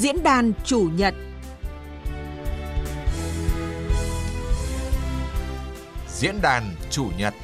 [0.00, 1.14] Diễn đàn chủ nhật
[6.08, 7.34] Diễn đàn chủ nhật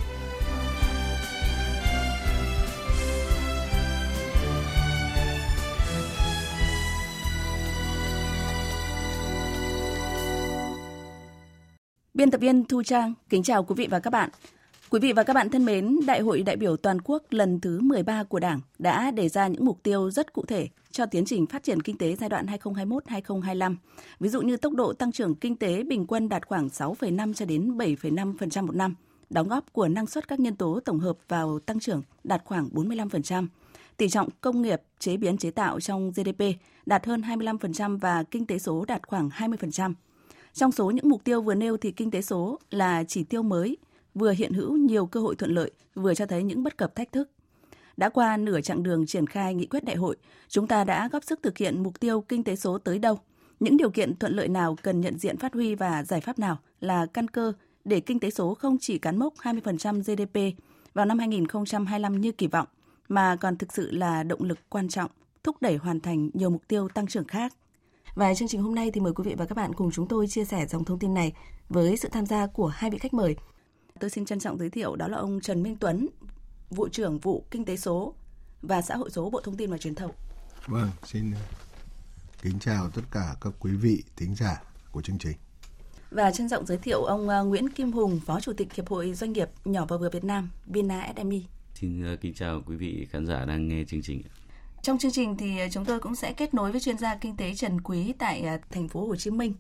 [12.14, 14.30] Biên tập viên Thu Trang kính chào quý vị và các bạn.
[14.90, 17.80] Quý vị và các bạn thân mến, Đại hội đại biểu toàn quốc lần thứ
[17.80, 21.46] 13 của Đảng đã đề ra những mục tiêu rất cụ thể cho tiến trình
[21.46, 23.76] phát triển kinh tế giai đoạn 2021-2025.
[24.20, 27.46] Ví dụ như tốc độ tăng trưởng kinh tế bình quân đạt khoảng 6,5 cho
[27.46, 28.94] đến 7,5% một năm,
[29.30, 32.68] đóng góp của năng suất các nhân tố tổng hợp vào tăng trưởng đạt khoảng
[32.68, 33.46] 45%,
[33.96, 36.44] tỷ trọng công nghiệp, chế biến chế tạo trong GDP
[36.86, 39.94] đạt hơn 25% và kinh tế số đạt khoảng 20%.
[40.54, 43.76] Trong số những mục tiêu vừa nêu thì kinh tế số là chỉ tiêu mới,
[44.14, 47.12] vừa hiện hữu nhiều cơ hội thuận lợi, vừa cho thấy những bất cập thách
[47.12, 47.30] thức.
[47.96, 50.16] Đã qua nửa chặng đường triển khai nghị quyết đại hội,
[50.48, 53.18] chúng ta đã góp sức thực hiện mục tiêu kinh tế số tới đâu?
[53.60, 56.58] Những điều kiện thuận lợi nào cần nhận diện phát huy và giải pháp nào
[56.80, 57.52] là căn cơ
[57.84, 60.58] để kinh tế số không chỉ cán mốc 20% GDP
[60.94, 62.68] vào năm 2025 như kỳ vọng,
[63.08, 65.10] mà còn thực sự là động lực quan trọng
[65.42, 67.52] thúc đẩy hoàn thành nhiều mục tiêu tăng trưởng khác.
[68.14, 70.26] Và chương trình hôm nay thì mời quý vị và các bạn cùng chúng tôi
[70.26, 71.32] chia sẻ dòng thông tin này
[71.68, 73.36] với sự tham gia của hai vị khách mời.
[74.04, 76.08] Tôi xin trân trọng giới thiệu đó là ông Trần Minh Tuấn,
[76.70, 78.14] vụ trưởng vụ Kinh tế số
[78.62, 80.12] và xã hội số Bộ Thông tin và Truyền thông.
[80.66, 81.40] Vâng, xin ờ,
[82.42, 85.36] kính chào tất cả các quý vị thính giả của chương trình.
[86.10, 89.14] Và trân trọng giới thiệu ông ờ, Nguyễn Kim Hùng, Phó Chủ tịch Hiệp hội
[89.14, 91.38] Doanh nghiệp nhỏ và vừa Việt Nam, Vina SME.
[91.74, 94.22] Xin ờ, kính chào quý vị khán giả đang nghe chương trình.
[94.82, 97.54] Trong chương trình thì chúng tôi cũng sẽ kết nối với chuyên gia kinh tế
[97.54, 99.54] Trần Quý tại thành phố Hồ Chí Minh.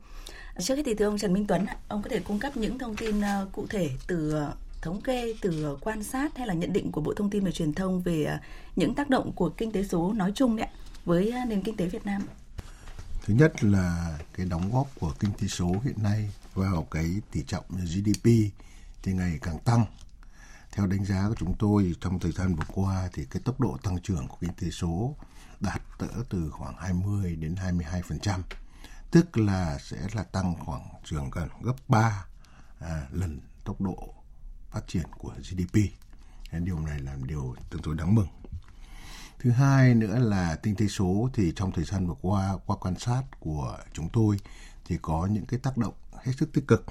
[0.58, 2.96] Trước hết thì thưa ông Trần Minh Tuấn, ông có thể cung cấp những thông
[2.96, 6.72] tin ờ, cụ thể từ ờ, thống kê từ ờ, quan sát hay là nhận
[6.72, 8.38] định của Bộ Thông tin và Truyền thông về
[8.76, 10.68] những tác động của kinh tế số nói chung đấy
[11.04, 12.22] với nền kinh tế Việt Nam?
[13.24, 17.42] Thứ nhất là cái đóng góp của kinh tế số hiện nay vào cái tỷ
[17.46, 18.24] trọng GDP
[19.02, 19.84] thì ngày càng tăng.
[20.72, 23.76] Theo đánh giá của chúng tôi trong thời gian vừa qua thì cái tốc độ
[23.82, 25.14] tăng trưởng của kinh tế số
[25.60, 28.40] đạt cỡ từ khoảng 20 đến 22%,
[29.14, 32.26] tức là sẽ là tăng khoảng trường gần gấp 3
[32.78, 34.14] à, lần tốc độ
[34.70, 35.78] phát triển của GDP.
[36.52, 38.28] Điều này là điều tương đối đáng mừng.
[39.38, 42.98] Thứ hai nữa là kinh tế số thì trong thời gian vừa qua qua quan
[42.98, 44.36] sát của chúng tôi
[44.84, 46.86] thì có những cái tác động hết sức tích cực.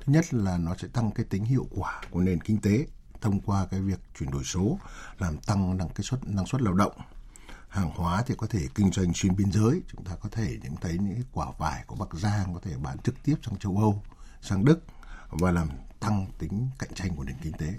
[0.00, 2.86] Thứ nhất là nó sẽ tăng cái tính hiệu quả của nền kinh tế
[3.20, 4.78] thông qua cái việc chuyển đổi số
[5.18, 6.92] làm tăng năng cái suất năng suất lao động
[7.70, 10.76] hàng hóa thì có thể kinh doanh xuyên biên giới chúng ta có thể những
[10.76, 14.02] thấy những quả vải của Bắc Giang có thể bán trực tiếp sang châu Âu,
[14.42, 14.84] sang Đức
[15.28, 15.68] và làm
[16.00, 17.74] tăng tính cạnh tranh của nền kinh tế.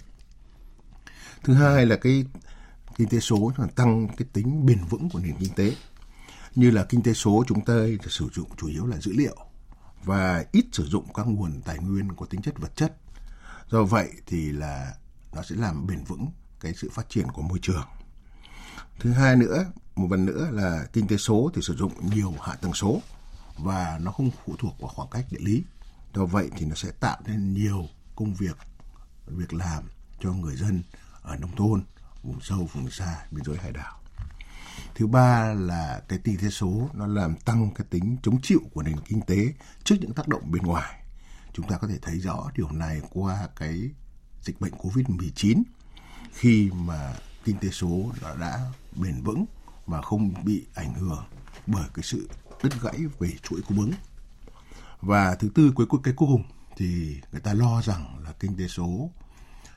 [1.44, 2.26] Thứ hai là cái
[2.96, 5.76] kinh tế số là tăng cái tính bền vững của nền kinh tế.
[6.56, 7.74] Như là kinh tế số chúng ta
[8.10, 9.36] sử dụng chủ yếu là dữ liệu
[10.04, 12.98] và ít sử dụng các nguồn tài nguyên có tính chất vật chất.
[13.70, 14.94] Do vậy thì là
[15.34, 16.28] nó sẽ làm bền vững
[16.60, 17.84] cái sự phát triển của môi trường.
[19.02, 22.56] Thứ hai nữa, một phần nữa là kinh tế số thì sử dụng nhiều hạ
[22.56, 23.02] tầng số
[23.58, 25.64] và nó không phụ thuộc vào khoảng cách địa lý.
[26.16, 28.58] Do vậy thì nó sẽ tạo nên nhiều công việc,
[29.28, 29.84] việc làm
[30.20, 30.84] cho người dân
[31.22, 31.84] ở nông thôn,
[32.24, 34.00] vùng sâu, vùng xa, biên giới hải đảo.
[34.96, 38.84] Thứ ba là cái kinh tế số nó làm tăng cái tính chống chịu của
[38.84, 39.54] nền kinh tế
[39.84, 41.04] trước những tác động bên ngoài.
[41.54, 43.90] Chúng ta có thể thấy rõ điều này qua cái
[44.42, 45.64] dịch bệnh Covid-19
[46.32, 47.14] khi mà
[47.46, 48.60] kinh tế số đã, đã
[48.96, 49.46] bền vững
[49.86, 51.24] và không bị ảnh hưởng
[51.68, 52.30] bởi cái sự
[52.64, 53.92] đứt gãy về chuỗi cung ứng.
[55.02, 56.44] Và thứ tư cuối cùng cái cuối cùng
[56.78, 59.10] thì người ta lo rằng là kinh tế số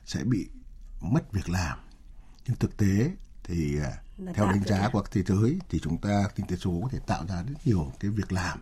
[0.05, 0.47] sẽ bị
[1.01, 1.79] mất việc làm.
[2.47, 3.11] Nhưng thực tế
[3.43, 6.79] thì à, là theo đánh giá của thế giới thì chúng ta kinh tế số
[6.83, 8.59] có thể tạo ra rất nhiều cái việc làm.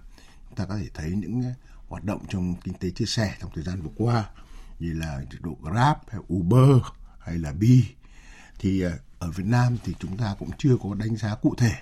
[0.49, 1.53] Chúng ta có thể thấy những à,
[1.87, 4.29] hoạt động trong kinh tế chia sẻ trong thời gian vừa qua
[4.79, 6.81] như là độ Grab hay Uber
[7.19, 7.85] hay là Bi
[8.59, 11.73] thì ờ, ở Việt Nam thì chúng ta cũng chưa có đánh giá cụ thể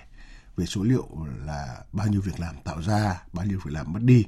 [0.56, 1.08] về số liệu
[1.46, 4.24] là bao nhiêu việc làm tạo ra, bao nhiêu việc làm mất đi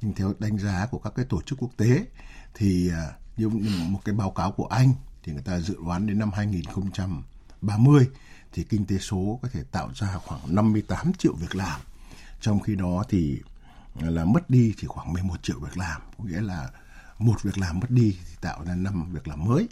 [0.00, 2.06] nhưng theo đánh giá của các cái tổ chức quốc tế
[2.54, 3.48] thì ờ, như
[3.88, 4.92] một cái báo cáo của Anh
[5.22, 8.08] thì người ta dự đoán đến năm 2030
[8.52, 11.80] thì kinh tế số có thể tạo ra khoảng 58 triệu việc làm.
[12.40, 13.40] Trong khi đó thì
[14.00, 16.70] ờ, là mất đi chỉ khoảng 11 triệu việc làm, có nghĩa là
[17.18, 19.68] một việc làm mất đi thì tạo ra năm việc làm mới.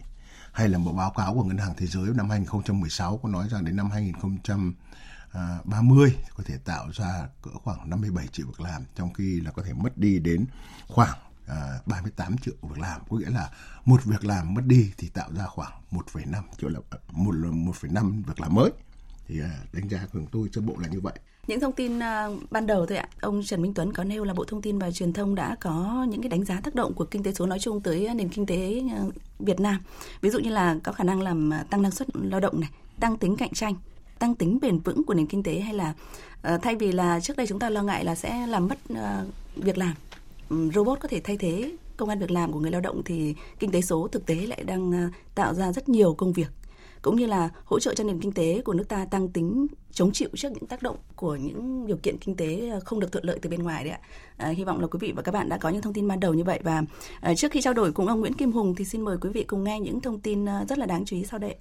[0.57, 3.65] Hay là một báo cáo của Ngân hàng Thế giới năm 2016 có nói rằng
[3.65, 9.13] đến năm 2030 à, có thể tạo ra cỡ khoảng 57 triệu việc làm trong
[9.13, 10.47] khi là có thể mất đi đến
[10.89, 13.01] khoảng à, 38 triệu việc làm.
[13.11, 13.51] Có nghĩa là
[13.85, 18.23] một việc làm mất đi thì tạo ra khoảng 1,5 triệu là à, một 1,5
[18.27, 18.71] việc làm mới.
[19.27, 21.99] Thì à, đánh giá của chúng tôi sơ bộ là như vậy những thông tin
[22.03, 24.79] à, ban đầu thôi ạ, ông Trần Minh Tuấn có nêu là Bộ Thông tin
[24.79, 27.47] và Truyền thông đã có những cái đánh giá tác động của kinh tế số
[27.47, 29.03] nói chung tới à, nền kinh tế à,
[29.39, 29.81] Việt Nam.
[30.21, 32.71] Ví dụ như là có khả năng làm tăng năng suất lao động này,
[33.01, 33.75] tăng tính cạnh tranh,
[34.19, 35.95] tăng tính bền vững của nền kinh tế hay là
[36.63, 38.79] thay vì là trước đây chúng ta lo ngại là sẽ làm mất
[39.57, 39.95] việc làm,
[40.49, 43.35] ừ, robot có thể thay thế công an việc làm của người lao động thì
[43.59, 46.49] kinh tế số thực tế lại đang tạo ra rất nhiều công việc
[47.07, 50.13] cũng như là hỗ trợ cho nền kinh tế của nước ta tăng tính chống
[50.13, 53.25] chịu trước những tác động của những điều kiện kinh tế à, không được thuận
[53.25, 54.01] lợi từ bên ngoài đấy ạ.
[54.37, 56.21] À, hy vọng là quý vị và các bạn đã có những thông tin ban
[56.21, 56.83] đầu như vậy và
[57.21, 59.45] à, trước khi trao đổi cùng ông Nguyễn Kim Hùng thì xin mời quý vị
[59.45, 61.57] cùng nghe những thông tin à, rất là đáng chú ý sau đây.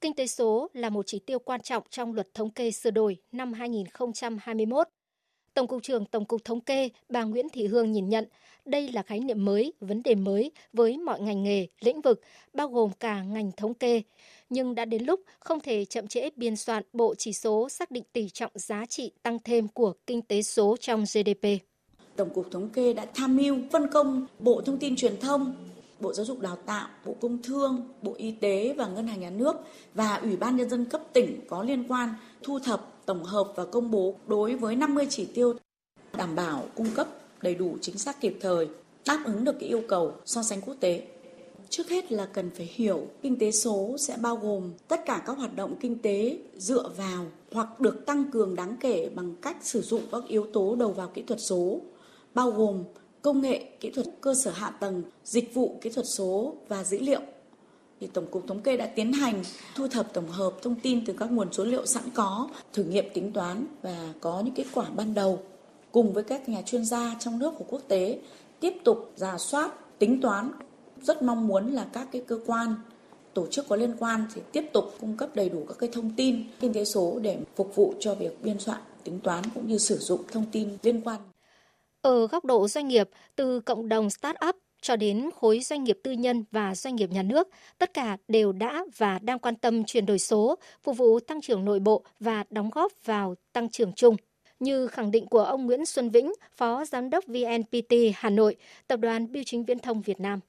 [0.00, 3.16] Kinh tế số là một chỉ tiêu quan trọng trong luật thống kê sửa đổi
[3.32, 4.86] năm 2021.
[5.54, 8.24] Tổng cục trưởng Tổng cục Thống kê bà Nguyễn Thị Hương nhìn nhận
[8.64, 12.20] đây là khái niệm mới, vấn đề mới với mọi ngành nghề, lĩnh vực,
[12.54, 14.02] bao gồm cả ngành thống kê.
[14.50, 18.04] Nhưng đã đến lúc không thể chậm trễ biên soạn bộ chỉ số xác định
[18.12, 21.48] tỷ trọng giá trị tăng thêm của kinh tế số trong GDP.
[22.16, 25.54] Tổng cục Thống kê đã tham mưu phân công Bộ Thông tin Truyền thông,
[26.00, 29.30] Bộ Giáo dục Đào tạo, Bộ Công Thương, Bộ Y tế và Ngân hàng Nhà
[29.30, 29.56] nước
[29.94, 32.08] và Ủy ban Nhân dân cấp tỉnh có liên quan
[32.42, 35.54] thu thập, tổng hợp và công bố đối với 50 chỉ tiêu
[36.16, 37.08] đảm bảo cung cấp
[37.42, 38.68] đầy đủ chính xác kịp thời,
[39.06, 41.02] đáp ứng được cái yêu cầu so sánh quốc tế.
[41.68, 45.38] Trước hết là cần phải hiểu kinh tế số sẽ bao gồm tất cả các
[45.38, 49.82] hoạt động kinh tế dựa vào hoặc được tăng cường đáng kể bằng cách sử
[49.82, 51.80] dụng các yếu tố đầu vào kỹ thuật số,
[52.34, 52.84] bao gồm
[53.22, 56.98] công nghệ, kỹ thuật cơ sở hạ tầng, dịch vụ kỹ thuật số và dữ
[56.98, 57.20] liệu.
[58.02, 59.42] Thì Tổng cục Thống kê đã tiến hành
[59.74, 63.04] thu thập tổng hợp thông tin từ các nguồn số liệu sẵn có, thử nghiệm
[63.14, 65.38] tính toán và có những kết quả ban đầu
[65.92, 68.18] cùng với các nhà chuyên gia trong nước và quốc tế
[68.60, 70.50] tiếp tục giả soát, tính toán.
[71.02, 72.74] Rất mong muốn là các cái cơ quan
[73.34, 76.10] tổ chức có liên quan thì tiếp tục cung cấp đầy đủ các cái thông
[76.16, 79.78] tin kinh tế số để phục vụ cho việc biên soạn, tính toán cũng như
[79.78, 81.20] sử dụng thông tin liên quan.
[82.02, 84.52] Ở góc độ doanh nghiệp, từ cộng đồng start-up
[84.82, 87.48] cho đến khối doanh nghiệp tư nhân và doanh nghiệp nhà nước,
[87.78, 91.64] tất cả đều đã và đang quan tâm chuyển đổi số, phục vụ tăng trưởng
[91.64, 94.16] nội bộ và đóng góp vào tăng trưởng chung
[94.60, 98.56] như khẳng định của ông Nguyễn Xuân Vĩnh, Phó Giám đốc VNPT Hà Nội,
[98.86, 100.40] Tập đoàn Biêu chính Viễn thông Việt Nam.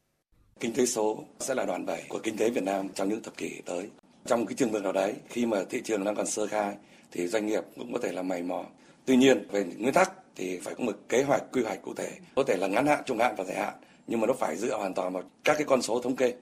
[0.59, 3.38] Kinh tế số sẽ là đoạn bảy của kinh tế Việt Nam trong những thập
[3.38, 3.89] kỷ tới.
[4.25, 6.75] Trong cái trường hợp nào đấy, khi mà thị trường đang còn sơ khai,
[7.12, 8.65] thì doanh nghiệp cũng có thể là mày mò.
[9.06, 12.12] Tuy nhiên, về nguyên tắc thì phải có một kế hoạch, quy hoạch cụ thể.
[12.36, 13.74] Có thể là ngắn hạn, trung hạn và dài hạn,
[14.07, 16.33] nhưng mà nó phải dựa hoàn toàn vào các cái con số thống kê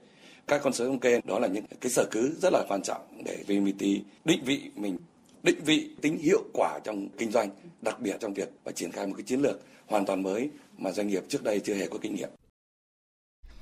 [0.46, 3.22] các con số thống kê đó là những cái sở cứ rất là quan trọng
[3.24, 3.82] để VMT
[4.24, 4.98] định vị mình
[5.42, 7.50] định vị tính hiệu quả trong kinh doanh,
[7.82, 10.92] đặc biệt trong việc và triển khai một cái chiến lược hoàn toàn mới mà
[10.92, 12.28] doanh nghiệp trước đây chưa hề có kinh nghiệm.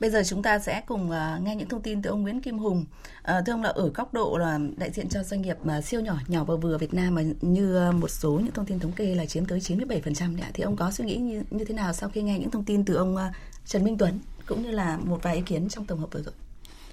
[0.01, 2.59] Bây giờ chúng ta sẽ cùng uh, nghe những thông tin từ ông Nguyễn Kim
[2.59, 2.85] Hùng.
[3.21, 6.01] Uh, thưa ông là ở góc độ là đại diện cho doanh nghiệp mà siêu
[6.01, 9.15] nhỏ, nhỏ và vừa Việt Nam mà như một số những thông tin thống kê
[9.15, 12.09] là chiếm tới 97% đấy thì ông có suy nghĩ như, như thế nào sau
[12.09, 13.21] khi nghe những thông tin từ ông uh,
[13.67, 16.35] Trần Minh Tuấn cũng như là một vài ý kiến trong tổng hợp vừa rồi?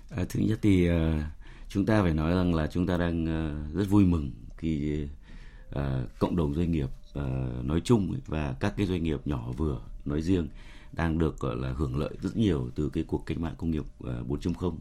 [0.10, 0.96] À, thứ nhất thì uh,
[1.70, 5.04] chúng ta phải nói rằng là chúng ta đang uh, rất vui mừng khi
[5.70, 5.82] uh,
[6.20, 6.90] cộng đồng doanh nghiệp
[7.20, 10.48] uh, nói chung và các cái doanh nghiệp nhỏ vừa nói riêng
[10.98, 13.84] đang được gọi là hưởng lợi rất nhiều từ cái cuộc cách mạng công nghiệp
[14.04, 14.78] ờ, 4.0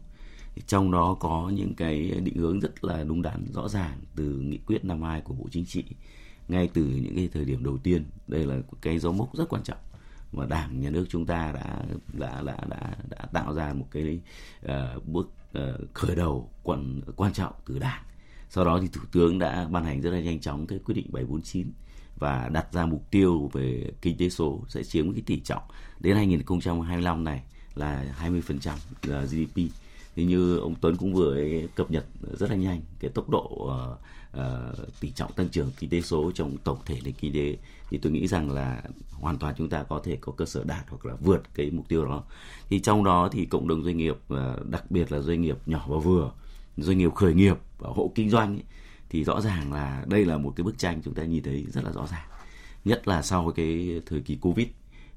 [0.67, 4.57] trong đó có những cái định hướng rất là đúng đắn rõ ràng từ nghị
[4.57, 5.83] quyết năm 2 của Bộ Chính trị
[6.47, 8.05] ngay từ những cái thời điểm đầu tiên.
[8.27, 9.77] Đây là cái dấu mốc rất quan trọng
[10.31, 11.83] mà đảng nhà nước chúng ta đã
[12.13, 14.19] đã đã đã, đã tạo ra một cái
[14.65, 18.03] uh, bước uh, khởi đầu quan quan trọng từ đảng.
[18.49, 21.07] Sau đó thì thủ tướng đã ban hành rất là nhanh chóng cái quyết định
[21.11, 21.71] 749
[22.19, 25.63] và đặt ra mục tiêu về kinh tế số sẽ chiếm cái tỷ trọng
[25.99, 27.41] đến 2025 này
[27.75, 29.71] là 20% GDP.
[30.15, 31.37] Thì như ông Tuấn cũng vừa
[31.75, 32.05] cập nhật
[32.39, 33.99] rất là nhanh cái tốc độ uh,
[34.37, 37.57] uh, tỷ trọng tăng trưởng kinh tế số trong tổng thể nền kinh tế
[37.89, 38.81] thì tôi nghĩ rằng là
[39.11, 41.87] hoàn toàn chúng ta có thể có cơ sở đạt hoặc là vượt cái mục
[41.87, 42.23] tiêu đó.
[42.69, 45.85] Thì trong đó thì cộng đồng doanh nghiệp uh, đặc biệt là doanh nghiệp nhỏ
[45.87, 46.31] và vừa
[46.77, 48.63] doanh nghiệp khởi nghiệp và hộ kinh doanh ấy,
[49.09, 51.83] thì rõ ràng là đây là một cái bức tranh chúng ta nhìn thấy rất
[51.83, 52.27] là rõ ràng.
[52.85, 54.67] Nhất là sau cái thời kỳ covid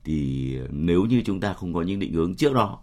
[0.05, 2.79] thì nếu như chúng ta không có những định hướng trước đó,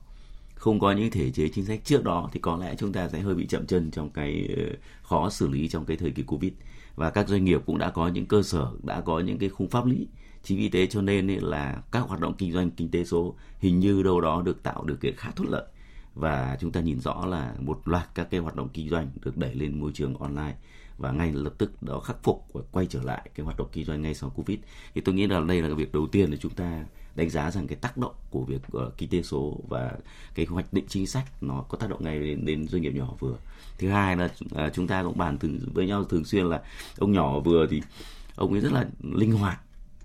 [0.55, 3.19] không có những thể chế chính sách trước đó thì có lẽ chúng ta sẽ
[3.19, 4.63] hơi bị chậm chân trong cái ờ,
[5.01, 6.51] khó xử lý trong cái thời kỳ covid.
[6.95, 9.69] Và các doanh nghiệp cũng đã có những cơ sở, đã có những cái khung
[9.69, 10.07] pháp lý
[10.43, 13.79] chính vì thế cho nên là các hoạt động kinh doanh kinh tế số hình
[13.79, 15.65] như đâu đó được tạo điều kiện khá thuận lợi.
[16.15, 19.37] Và chúng ta nhìn rõ là một loạt các cái hoạt động kinh doanh được
[19.37, 20.55] đẩy lên môi trường online
[20.97, 23.85] và ngay lập tức đó khắc phục và quay trở lại cái hoạt động kinh
[23.85, 24.59] doanh ngay sau covid.
[24.95, 26.85] Thì tôi nghĩ là đây là việc đầu tiên để chúng ta
[27.15, 29.91] đánh giá rằng cái tác động của việc uh, kinh tế số và
[30.35, 33.13] cái hoạch định chính sách nó có tác động ngay đến, đến doanh nghiệp nhỏ
[33.19, 33.35] vừa.
[33.77, 36.61] Thứ hai là uh, chúng ta cũng bàn thường với nhau thường xuyên là
[36.97, 37.81] ông nhỏ vừa thì
[38.35, 39.59] ông ấy rất là linh hoạt.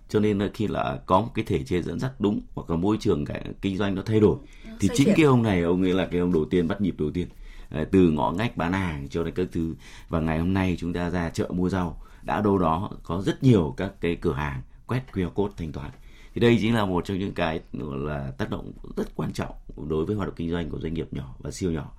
[0.09, 2.77] Cho nên là khi là có một cái thể chế dẫn dắt đúng hoặc là
[2.77, 4.37] môi trường cái kinh doanh nó thay đổi
[4.81, 7.11] thì chính cái ông này ông ấy là cái ông đầu tiên bắt nhịp đầu
[7.11, 7.29] tiên
[7.73, 9.75] Ờ, từ ngõ ngách bán hàng cho đến các thứ.
[10.09, 12.01] Và ngày hôm nay chúng ta ra chợ mua rau.
[12.23, 15.91] Đã đâu đó có rất nhiều các cái cửa hàng quét QR code thanh toán.
[16.35, 19.55] Thì đây chính là một trong những cái là, tác động rất quan trọng
[19.89, 21.93] đối với hoạt động kinh doanh của doanh nghiệp nhỏ và siêu nhỏ.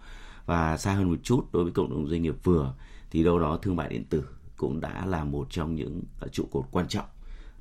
[0.46, 2.74] Và xa hơn một chút đối với cộng đồng doanh nghiệp vừa,
[3.12, 4.24] thì đâu đó thương mại điện tử
[4.58, 7.06] cũng đã là một trong những à, trụ cột quan trọng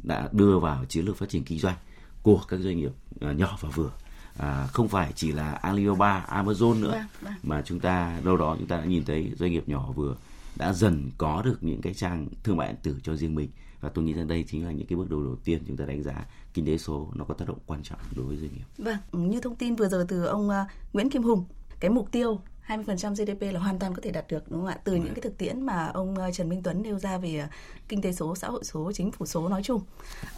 [0.02, 1.76] đã đưa vào chiến lược phát triển kinh doanh
[2.22, 3.90] của các doanh nghiệp à, nhỏ và vừa
[4.38, 7.32] à, không phải chỉ là Alibaba, Amazon nữa vâng, vâng.
[7.42, 10.16] mà chúng ta đâu đó chúng ta đã nhìn thấy doanh nghiệp nhỏ vừa
[10.56, 13.48] đã dần có được những cái trang thương mại điện tử cho riêng mình
[13.80, 15.84] và tôi nghĩ rằng đây chính là những cái bước đầu đầu tiên chúng ta
[15.84, 18.64] đánh giá kinh tế số nó có tác động quan trọng đối với doanh nghiệp.
[18.78, 20.54] Vâng, như thông tin vừa rồi từ ông uh,
[20.92, 21.44] Nguyễn Kim Hùng,
[21.80, 24.78] cái mục tiêu 20% GDP là hoàn toàn có thể đạt được đúng không ạ?
[24.84, 25.14] Từ những vâng.
[25.14, 27.50] cái thực tiễn mà ông uh, Trần Minh Tuấn nêu ra về uh,
[27.88, 29.80] kinh tế số, xã hội số, chính phủ số nói chung.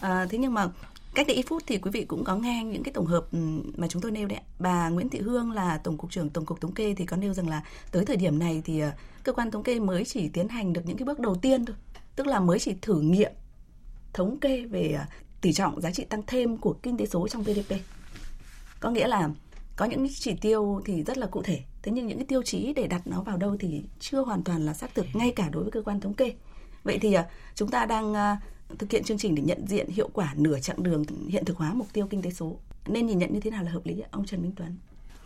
[0.01, 0.69] À, thế nhưng mà
[1.15, 3.27] cách đây ít phút thì quý vị cũng có nghe những cái tổng hợp
[3.77, 4.41] mà chúng tôi nêu đấy.
[4.59, 7.35] Bà Nguyễn Thị Hương là tổng cục trưởng tổng cục thống kê thì có nêu
[7.35, 8.91] rằng là tới thời điểm này thì ờ,
[9.25, 11.77] cơ quan thống kê mới chỉ tiến hành được những cái bước đầu tiên thôi,
[12.17, 13.33] tức là mới chỉ thử nghiệm
[14.13, 15.05] thống kê về ờ,
[15.41, 17.75] tỷ trọng giá trị tăng thêm của kinh tế số trong GDP.
[18.81, 19.31] Có nghĩa là
[19.77, 22.73] có những chỉ tiêu thì rất là cụ thể, thế nhưng những cái tiêu chí
[22.77, 25.63] để đặt nó vào đâu thì chưa hoàn toàn là xác thực ngay cả đối
[25.63, 26.33] với cơ quan thống kê.
[26.85, 28.15] Vậy thì ờ, chúng ta đang
[28.79, 31.75] thực hiện chương trình để nhận diện hiệu quả nửa chặng đường hiện thực hóa
[31.75, 32.57] mục tiêu kinh tế số.
[32.87, 34.77] Nên nhìn nhận như thế nào là hợp lý ông Trần Minh Tuấn?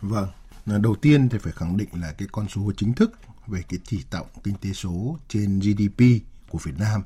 [0.01, 0.27] Vâng,
[0.65, 3.11] đầu tiên thì phải khẳng định là cái con số chính thức
[3.47, 6.03] về cái chỉ tổng kinh tế số trên GDP
[6.49, 7.03] của Việt Nam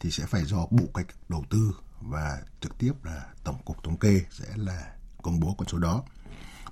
[0.00, 3.96] thì sẽ phải do Bộ Cách Đầu tư và trực tiếp là Tổng cục Thống
[3.96, 4.92] kê sẽ là
[5.22, 6.02] công bố con số đó.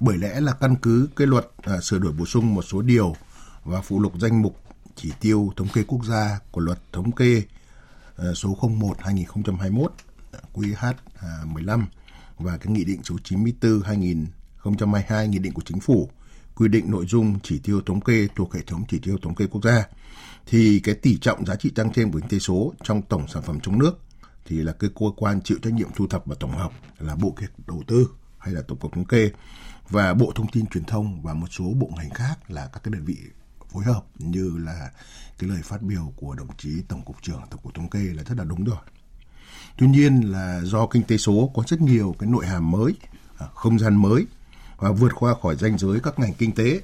[0.00, 3.16] Bởi lẽ là căn cứ cái luật à, sửa đổi bổ sung một số điều
[3.64, 4.60] và phụ lục danh mục
[4.96, 7.42] chỉ tiêu thống kê quốc gia của luật thống kê
[8.16, 9.92] Ờ, số 01 2021
[10.54, 10.92] QH
[11.44, 11.86] 15
[12.38, 16.10] và cái nghị định số 94 2022 nghị định của chính phủ
[16.54, 19.46] quy định nội dung chỉ tiêu thống kê thuộc hệ thống chỉ tiêu thống kê
[19.46, 19.84] quốc gia.
[20.46, 23.42] Thì cái tỷ trọng giá trị tăng thêm của kinh tế số trong tổng sản
[23.42, 23.98] phẩm trong nước
[24.46, 27.30] thì là cái cơ quan chịu trách nhiệm thu thập và tổng hợp là bộ
[27.30, 28.08] kế đầu tư
[28.38, 29.30] hay là tổng cục thống kê
[29.88, 32.92] và bộ thông tin truyền thông và một số bộ ngành khác là các cái
[32.92, 33.16] đơn vị
[33.68, 34.90] phối hợp như là
[35.38, 38.22] cái lời phát biểu của đồng chí tổng cục trưởng tổng cục thống kê là
[38.22, 38.78] rất là đúng rồi
[39.78, 42.94] tuy nhiên là do kinh tế số có rất nhiều cái nội hàm mới
[43.38, 44.26] à, không gian mới
[44.78, 46.80] và vượt qua khỏi ranh giới các ngành kinh tế,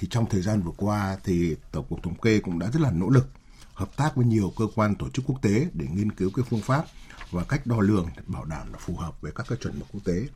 [0.00, 2.90] thì trong thời gian vừa qua thì tổng cục thống kê cũng đã rất là
[2.90, 3.28] nỗ lực
[3.74, 6.60] hợp tác với nhiều cơ quan tổ chức quốc tế để nghiên cứu cái phương
[6.60, 6.84] pháp
[7.30, 10.00] và cách đo lường, bảo đảm là phù hợp với các cái chuẩn mực quốc
[10.04, 10.26] tế.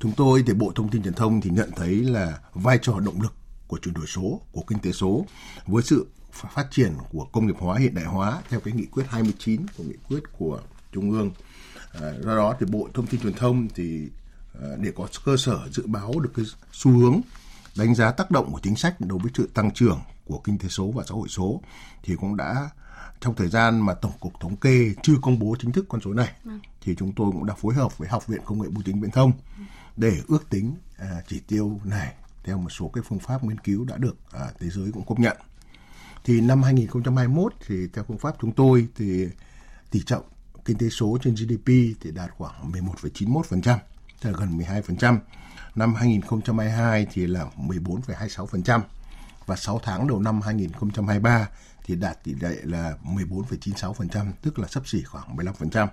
[0.00, 3.22] Chúng tôi thì Bộ Thông tin Truyền thông thì nhận thấy là vai trò động
[3.22, 3.34] lực
[3.72, 5.26] của chuyển đổi số, của kinh tế số
[5.66, 6.06] với sự
[6.54, 9.84] phát triển của công nghiệp hóa hiện đại hóa theo cái nghị quyết 29 của
[9.84, 10.60] nghị quyết của
[10.92, 11.30] Trung ương.
[11.92, 14.08] À, do đó thì Bộ Thông tin Truyền thông thì
[14.62, 17.20] à, để có cơ sở dự báo được cái xu hướng
[17.76, 20.68] đánh giá tác động của chính sách đối với sự tăng trưởng của kinh tế
[20.68, 21.60] số và xã hội số
[22.02, 22.70] thì cũng đã
[23.20, 26.12] trong thời gian mà tổng cục thống kê chưa công bố chính thức con số
[26.12, 26.50] này ừ.
[26.80, 29.10] thì chúng tôi cũng đã phối hợp với học viện công nghệ bưu chính viễn
[29.10, 29.32] thông
[29.96, 33.84] để ước tính à, chỉ tiêu này theo một số cái phương pháp nghiên cứu
[33.84, 35.36] đã được à, thế giới cũng công nhận
[36.24, 39.28] thì năm 2021 thì theo phương pháp chúng tôi thì
[39.90, 40.22] tỷ trọng
[40.64, 41.66] kinh tế số trên GDP
[42.00, 43.78] thì đạt khoảng 11,91%,
[44.20, 45.18] tức là gần 12%
[45.74, 48.80] năm 2022 thì là 14,26%
[49.46, 51.48] và 6 tháng đầu năm 2023
[51.84, 55.88] thì đạt tỷ lệ là 14,96%, tức là sấp xỉ khoảng 15%.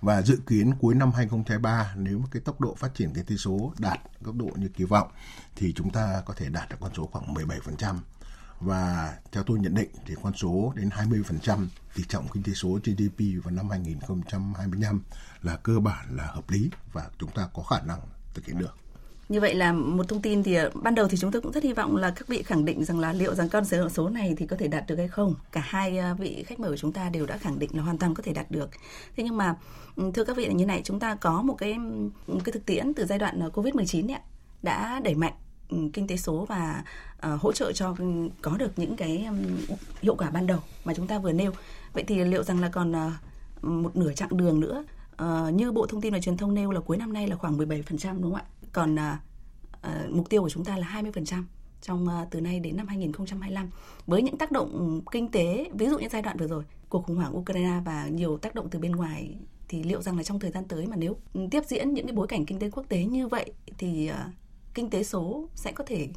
[0.00, 3.36] Và dự kiến cuối năm 2023 nếu mà cái tốc độ phát triển kinh tế
[3.36, 5.08] số đạt tốc độ như kỳ vọng,
[5.56, 7.96] thì chúng ta có thể đạt được con số khoảng 17%.
[8.60, 12.68] Và theo tôi nhận định thì con số đến 20% tỷ trọng kinh tế số
[12.68, 15.02] GDP vào năm 2025
[15.42, 18.00] là cơ bản là hợp lý và chúng ta có khả năng
[18.34, 18.83] thực hiện được.
[19.28, 21.62] Như vậy là một thông tin thì à, ban đầu thì chúng tôi cũng rất
[21.62, 24.46] hy vọng là các vị khẳng định rằng là liệu rằng con số này thì
[24.46, 25.34] có thể đạt được hay không.
[25.52, 27.98] Cả hai à, vị khách mời của chúng ta đều đã khẳng định là hoàn
[27.98, 28.70] toàn có thể đạt được.
[29.16, 29.56] Thế nhưng mà
[29.96, 31.78] ừ, thưa các vị là như này, chúng ta có một cái
[32.26, 34.20] một cái thực tiễn từ giai đoạn à, Covid-19 ấy,
[34.62, 35.32] đã đẩy mạnh
[35.68, 36.84] ừ, kinh tế số và
[37.26, 38.04] uh, hỗ trợ cho ừ,
[38.42, 39.36] có được những cái um,
[40.02, 41.52] hiệu quả ban đầu mà chúng ta vừa nêu.
[41.92, 44.84] Vậy thì liệu rằng là còn uh, một nửa chặng đường nữa
[45.22, 47.58] uh, như Bộ Thông tin và Truyền thông nêu là cuối năm nay là khoảng
[47.58, 48.44] 17% đúng không ạ?
[48.74, 51.42] Còn uh, mục tiêu của chúng ta là 20%
[51.82, 53.70] trong uh, từ nay đến năm 2025
[54.06, 57.16] với những tác động kinh tế ví dụ như giai đoạn vừa rồi cuộc khủng
[57.16, 59.36] hoảng Ukraine và nhiều tác động từ bên ngoài
[59.68, 61.16] thì liệu rằng là trong thời gian tới mà nếu
[61.50, 64.34] tiếp diễn những cái bối cảnh kinh tế quốc tế như vậy thì uh,
[64.74, 66.08] kinh tế số sẽ có thể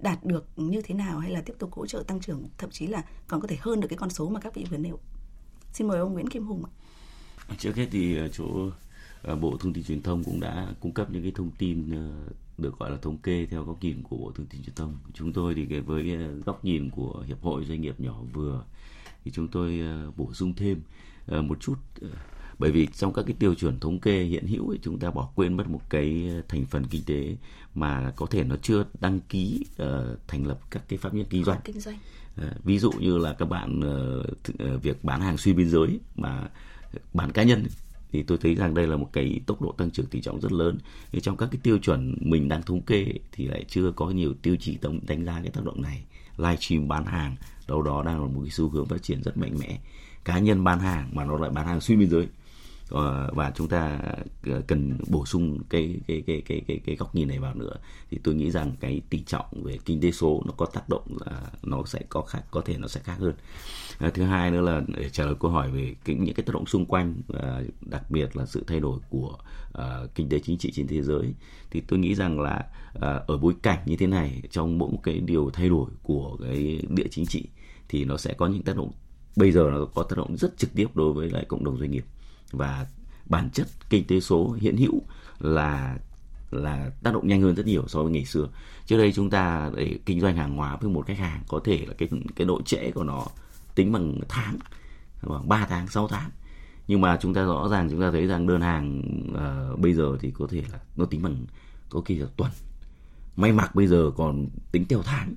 [0.00, 2.86] đạt được như thế nào hay là tiếp tục hỗ trợ tăng trưởng thậm chí
[2.86, 4.98] là còn có thể hơn được cái con số mà các vị vừa nêu.
[5.72, 6.70] Xin mời ông Nguyễn Kim Hùng ạ.
[7.58, 8.44] Trước hết thì chỗ
[9.40, 11.90] Bộ Thông tin Truyền thông cũng đã cung cấp những cái thông tin
[12.58, 14.96] được gọi là thống kê theo góc nhìn của Bộ Thông tin Truyền thông.
[15.14, 18.64] Chúng tôi thì với góc nhìn của Hiệp hội Doanh nghiệp nhỏ vừa
[19.24, 19.80] thì chúng tôi
[20.16, 20.80] bổ sung thêm
[21.26, 21.74] một chút
[22.58, 25.28] bởi vì trong các cái tiêu chuẩn thống kê hiện hữu ấy, chúng ta bỏ
[25.34, 27.36] quên mất một cái thành phần kinh tế
[27.74, 31.44] mà có thể nó chưa đăng ký uh, thành lập các cái pháp nhân kinh
[31.44, 31.60] doanh.
[31.64, 31.98] Kinh doanh.
[32.40, 36.48] Uh, ví dụ như là các bạn uh, việc bán hàng xuyên biên giới mà
[37.12, 37.66] bán cá nhân
[38.14, 40.52] thì tôi thấy rằng đây là một cái tốc độ tăng trưởng tỷ trọng rất
[40.52, 40.78] lớn.
[41.12, 44.34] Thì trong các cái tiêu chuẩn mình đang thống kê thì lại chưa có nhiều
[44.42, 46.04] tiêu chí tổng đánh giá cái tác động này.
[46.36, 47.36] Livestream bán hàng,
[47.68, 49.78] đâu đó đang là một cái xu hướng phát triển rất mạnh mẽ.
[50.24, 52.28] Cá nhân bán hàng mà nó lại bán hàng xuyên biên giới.
[52.90, 53.98] Ờ, và chúng ta
[54.46, 57.74] ờ, cần bổ sung cái cái cái cái cái cái góc nhìn này vào nữa.
[58.10, 61.18] Thì tôi nghĩ rằng cái tỷ trọng về kinh tế số nó có tác động
[61.26, 63.34] là nó sẽ có khác, có thể nó sẽ khác hơn
[63.98, 66.52] à, thứ hai nữa là để trả lời câu hỏi về cái, những cái tác
[66.52, 69.38] động xung quanh à, đặc biệt là sự thay đổi của
[69.72, 71.34] à, kinh tế chính trị trên thế giới
[71.70, 72.66] thì tôi nghĩ rằng là
[73.00, 76.36] à, ở bối cảnh như thế này trong mỗi một cái điều thay đổi của
[76.42, 77.48] cái địa chính trị
[77.88, 78.92] thì nó sẽ có những tác động
[79.36, 81.90] bây giờ nó có tác động rất trực tiếp đối với lại cộng đồng doanh
[81.90, 82.04] nghiệp
[82.50, 82.86] và
[83.26, 85.02] bản chất kinh tế số hiện hữu
[85.40, 85.98] là
[86.50, 88.48] là tác động nhanh hơn rất nhiều so với ngày xưa.
[88.86, 91.84] Trước đây chúng ta để kinh doanh hàng hóa với một khách hàng có thể
[91.86, 93.26] là cái cái độ trễ của nó
[93.74, 94.58] tính bằng tháng
[95.22, 96.30] khoảng 3 tháng, 6 tháng.
[96.88, 100.16] Nhưng mà chúng ta rõ ràng chúng ta thấy rằng đơn hàng uh, bây giờ
[100.20, 101.36] thì có thể là nó tính bằng
[101.88, 102.50] có khi là tuần.
[103.36, 105.34] May mặc bây giờ còn tính theo tháng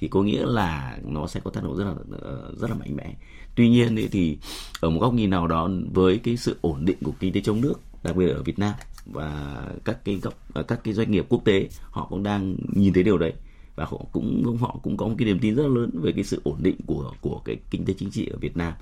[0.00, 2.96] thì có nghĩa là nó sẽ có tác động rất là ờ, rất là mạnh
[2.96, 3.14] mẽ
[3.54, 4.38] tuy nhiên thì
[4.80, 7.60] ở một góc nhìn nào đó với cái sự ổn định của kinh tế trong
[7.60, 8.74] nước đặc biệt ở Việt Nam
[9.06, 12.92] và các cái góc ờ, các cái doanh nghiệp quốc tế họ cũng đang nhìn
[12.92, 13.32] thấy điều đấy
[13.76, 16.40] và họ cũng họ cũng có một cái niềm tin rất lớn về cái sự
[16.44, 18.72] ổn định của của cái kinh tế chính trị ở Việt Nam.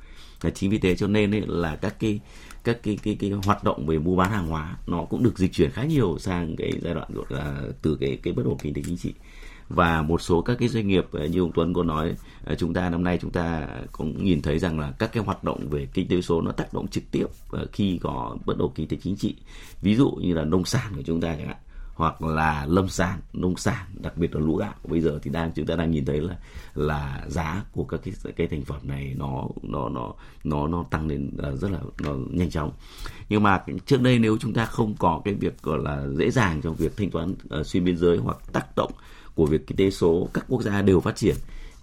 [0.41, 2.21] Và chính vì thế cho nên ấy, là các cái
[2.65, 5.53] các cái, cái cái hoạt động về mua bán hàng hóa nó cũng được dịch
[5.53, 8.75] chuyển khá nhiều sang cái giai đoạn gọi là từ cái cái bất ổn kinh
[8.75, 9.15] tế chính trị.
[9.69, 12.75] Và một số các cái doanh nghiệp à, như ông Tuấn có nói à, chúng
[12.75, 15.87] ta năm nay chúng ta cũng nhìn thấy rằng là các cái hoạt động về
[15.95, 18.97] kinh tế số nó tác động trực tiếp à, khi có bất ổn kinh tế
[19.03, 19.35] chính trị.
[19.83, 21.57] Ví dụ như là nông sản của chúng ta chẳng hạn
[21.99, 24.75] hoặc là lâm sản nông sản đặc biệt là lúa gạo.
[24.85, 26.37] Bây giờ thì đang chúng ta đang nhìn thấy là
[26.75, 31.07] là giá của các cái cái thành phẩm này nó nó nó nó nó tăng
[31.07, 32.73] lên à, rất là nó nhanh chóng.
[33.29, 36.61] Nhưng mà trước đây nếu chúng ta không có cái việc gọi là dễ dàng
[36.63, 38.93] trong việc thanh toán uh, xuyên biên giới hoặc tác động
[39.35, 41.37] của việc kinh tế số các quốc gia đều phát triển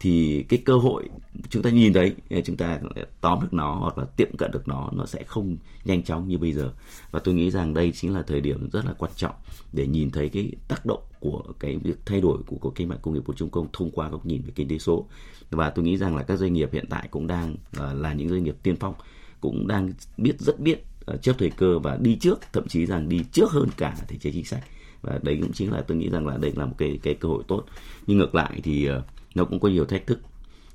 [0.05, 1.09] thì cái cơ hội
[1.49, 2.79] chúng ta nhìn thấy ờ, chúng ta
[3.21, 6.37] tóm được nó hoặc là tiệm cận được nó nó sẽ không nhanh chóng như
[6.37, 6.73] bây giờ.
[7.11, 9.35] Và tôi nghĩ rằng đây chính là thời điểm rất là quan trọng
[9.73, 12.99] để nhìn thấy cái tác động của cái việc thay đổi của cuộc cách mạng
[13.01, 15.05] công nghiệp 4.0 thông qua góc nhìn về kinh tế số.
[15.49, 18.29] Và tôi nghĩ rằng là các doanh nghiệp hiện tại cũng đang ờ, là những
[18.29, 18.93] doanh nghiệp tiên phong
[19.41, 22.85] cũng đang biết rất biết ờ, uh, trước thời cơ và đi trước thậm chí
[22.85, 24.63] rằng đi trước hơn cả thể chế chính sách.
[25.01, 27.29] Và đấy cũng chính là tôi nghĩ rằng là đây là một cái cái cơ
[27.29, 27.63] hội tốt.
[28.07, 29.03] Nhưng ngược lại thì uh,
[29.35, 30.19] nó cũng có nhiều thách thức.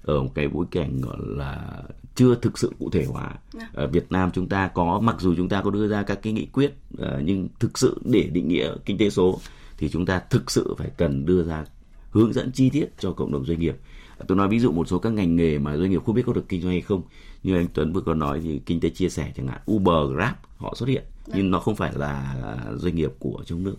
[0.03, 1.83] Ở một cái bối cảnh gọi là
[2.15, 3.35] chưa thực sự cụ thể hóa.
[3.53, 3.71] Dạ.
[3.73, 6.33] ở Việt Nam chúng ta có mặc dù chúng ta có đưa ra các cái
[6.33, 9.41] nghị quyết uh, nhưng thực sự để định nghĩa kinh tế số
[9.79, 11.65] thì chúng ta thực sự phải cần đưa ra
[12.11, 13.77] hướng dẫn chi tiết cho cộng đồng doanh nghiệp.
[14.27, 16.33] Tôi nói ví dụ một số các ngành nghề mà doanh nghiệp không biết có
[16.33, 17.03] được kinh doanh hay không.
[17.43, 19.61] Như anh Tuấn vừa có nói thì kinh tế chia sẻ chẳng hạn.
[19.71, 21.35] Uber Grab họ xuất hiện dạ.
[21.37, 22.37] nhưng nó không phải là
[22.77, 23.77] doanh nghiệp của trong nước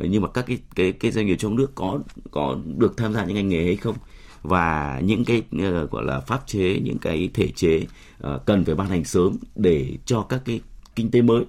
[0.00, 1.98] nhưng mà các cái cái cái doanh nghiệp trong nước có
[2.30, 3.96] có được tham gia những ngành nghề hay không?
[4.42, 7.82] Và những cái uh, gọi là pháp chế những cái thể chế
[8.26, 10.60] uh, cần phải ban hành sớm để cho các cái
[10.96, 11.44] kinh tế mới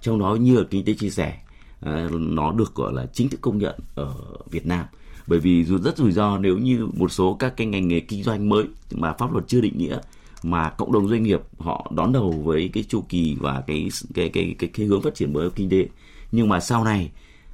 [0.00, 1.38] trong đó như là kinh tế chia sẻ
[1.86, 4.14] uh, nó được gọi là chính thức công nhận ở
[4.50, 4.84] Việt Nam.
[5.26, 8.22] Bởi vì dù rất rủi ro nếu như một số các cái ngành nghề kinh
[8.22, 9.98] doanh mới mà pháp luật chưa định nghĩa
[10.42, 14.28] mà cộng đồng doanh nghiệp họ đón đầu với cái chu kỳ và cái cái
[14.28, 15.86] cái cái, cái hướng phát triển mới của kinh tế.
[16.32, 17.10] Nhưng mà sau này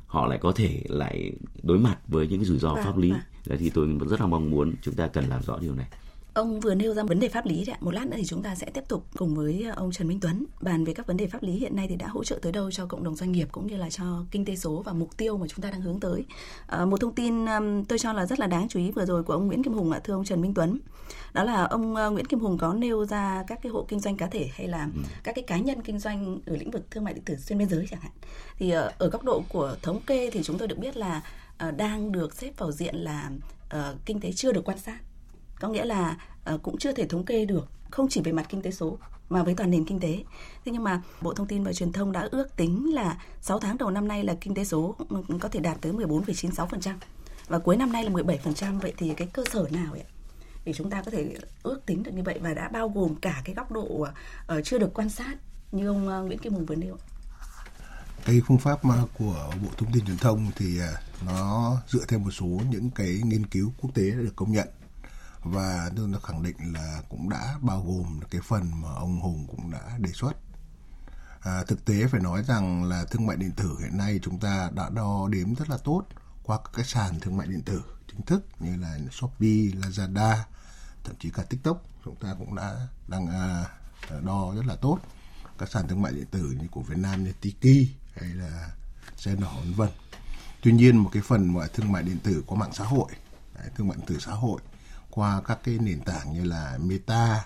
[0.09, 3.11] họ lại có thể lại đối mặt với những cái rủi ro vâng, pháp lý.
[3.11, 3.59] Vâng.
[3.59, 5.87] Thì tôi rất là mong muốn chúng ta cần làm rõ điều này.
[6.39, 7.79] Ông vừa nêu ra vấn đề pháp lý đấy ạ.
[7.81, 10.45] Một lát nữa thì chúng ta sẽ tiếp tục cùng với ông Trần Minh Tuấn
[10.61, 12.71] bàn về các vấn đề pháp lý hiện nay thì đã hỗ trợ tới đâu
[12.71, 15.37] cho cộng đồng doanh nghiệp cũng như là cho kinh tế số và mục tiêu
[15.39, 16.25] mà chúng ta đang hướng tới.
[16.67, 17.47] À, một thông tin
[17.89, 19.91] tôi cho là rất là đáng chú ý vừa rồi của ông Nguyễn Kim Hùng
[19.91, 20.79] ạ, thưa ông Trần Minh Tuấn.
[21.33, 24.17] Đó là ông uh, Nguyễn Kim Hùng có nêu ra các cái hộ kinh doanh
[24.17, 25.03] cá thể hay là ừ.
[25.23, 27.69] các cái cá nhân kinh doanh ở lĩnh vực thương mại điện tử xuyên biên
[27.69, 28.13] giới chẳng hạn.
[28.59, 31.23] Thì uh, ở góc độ của thống kê thì chúng tôi được biết là
[31.69, 33.31] uh, đang được xếp vào diện là
[33.77, 34.99] uh, kinh tế chưa được quan sát
[35.61, 36.17] có nghĩa là
[36.55, 39.43] uh, cũng chưa thể thống kê được không chỉ về mặt kinh tế số mà
[39.43, 40.25] với toàn nền kinh tế.
[40.65, 43.79] Thế nhưng mà Bộ Thông tin và Truyền thông đã ước tính là 6 tháng
[43.79, 46.95] đầu năm nay là kinh tế số ừ, ừ, có thể đạt tới 14,96%
[47.49, 48.81] và cuối năm nay là 17%.
[48.81, 50.07] Vậy thì cái cơ sở nào ạ?
[50.65, 53.43] Để chúng ta có thể ước tính được như vậy và đã bao gồm cả
[53.45, 54.09] cái góc độ uh,
[54.65, 55.37] chưa được quan sát
[55.73, 56.97] như ông uh, Nguyễn Kim Hùng vừa nêu
[58.25, 58.81] cái phương pháp
[59.19, 60.79] của Bộ Thông tin Truyền thông thì
[61.27, 64.69] nó dựa theo một số những cái nghiên cứu quốc tế đã được công nhận
[65.43, 69.47] và tôi đã khẳng định là cũng đã bao gồm cái phần mà ông Hùng
[69.49, 70.33] cũng đã đề xuất.
[71.41, 74.71] À, thực tế phải nói rằng là thương mại điện tử hiện nay chúng ta
[74.75, 76.05] đã đo đếm rất là tốt
[76.43, 80.37] qua các cái sàn thương mại điện tử chính thức như là Shopee, Lazada,
[81.05, 83.65] thậm chí cả TikTok chúng ta cũng đã đang à,
[84.21, 84.99] đo rất là tốt
[85.59, 88.71] các sàn thương mại điện tử như của Việt Nam như Tiki hay là
[89.17, 89.89] xe đỏ vân vân.
[90.63, 93.13] Tuy nhiên một cái phần gọi thương mại điện tử qua mạng xã hội,
[93.77, 94.61] thương mại điện tử xã hội
[95.19, 97.45] qua các cái nền tảng như là Meta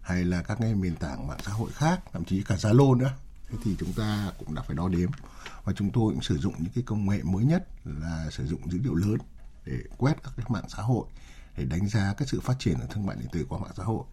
[0.00, 3.12] hay là các cái nền tảng mạng xã hội khác, thậm chí cả Zalo nữa.
[3.50, 5.10] Thế thì chúng ta cũng đã phải đo đếm
[5.64, 8.70] và chúng tôi cũng sử dụng những cái công nghệ mới nhất là sử dụng
[8.70, 9.18] dữ liệu lớn
[9.64, 11.06] để quét các cái mạng xã hội
[11.56, 13.84] để đánh giá cái sự phát triển của thương mại điện tử qua mạng xã
[13.84, 14.04] hội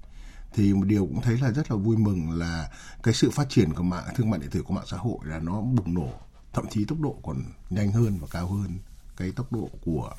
[0.54, 2.70] thì một điều cũng thấy là rất là vui mừng là
[3.04, 5.40] cái sự phát triển của mạng thương mại điện tử của mạng xã hội là
[5.40, 6.14] nó bùng nổ
[6.54, 8.78] thậm chí tốc độ còn nhanh hơn và cao hơn
[9.18, 10.12] cái tốc độ của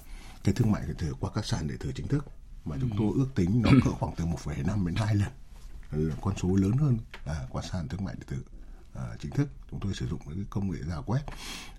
[0.45, 2.25] cái thương mại điện tử qua các sàn điện tử chính thức
[2.65, 5.31] mà chúng tôi ước tính nó cỡ khoảng từ 1,5 đến 2 lần.
[6.21, 8.45] Con số lớn hơn là qua sàn thương mại điện tử
[8.95, 9.49] à, chính thức.
[9.71, 11.21] Chúng tôi sử dụng cái công nghệ rào quét.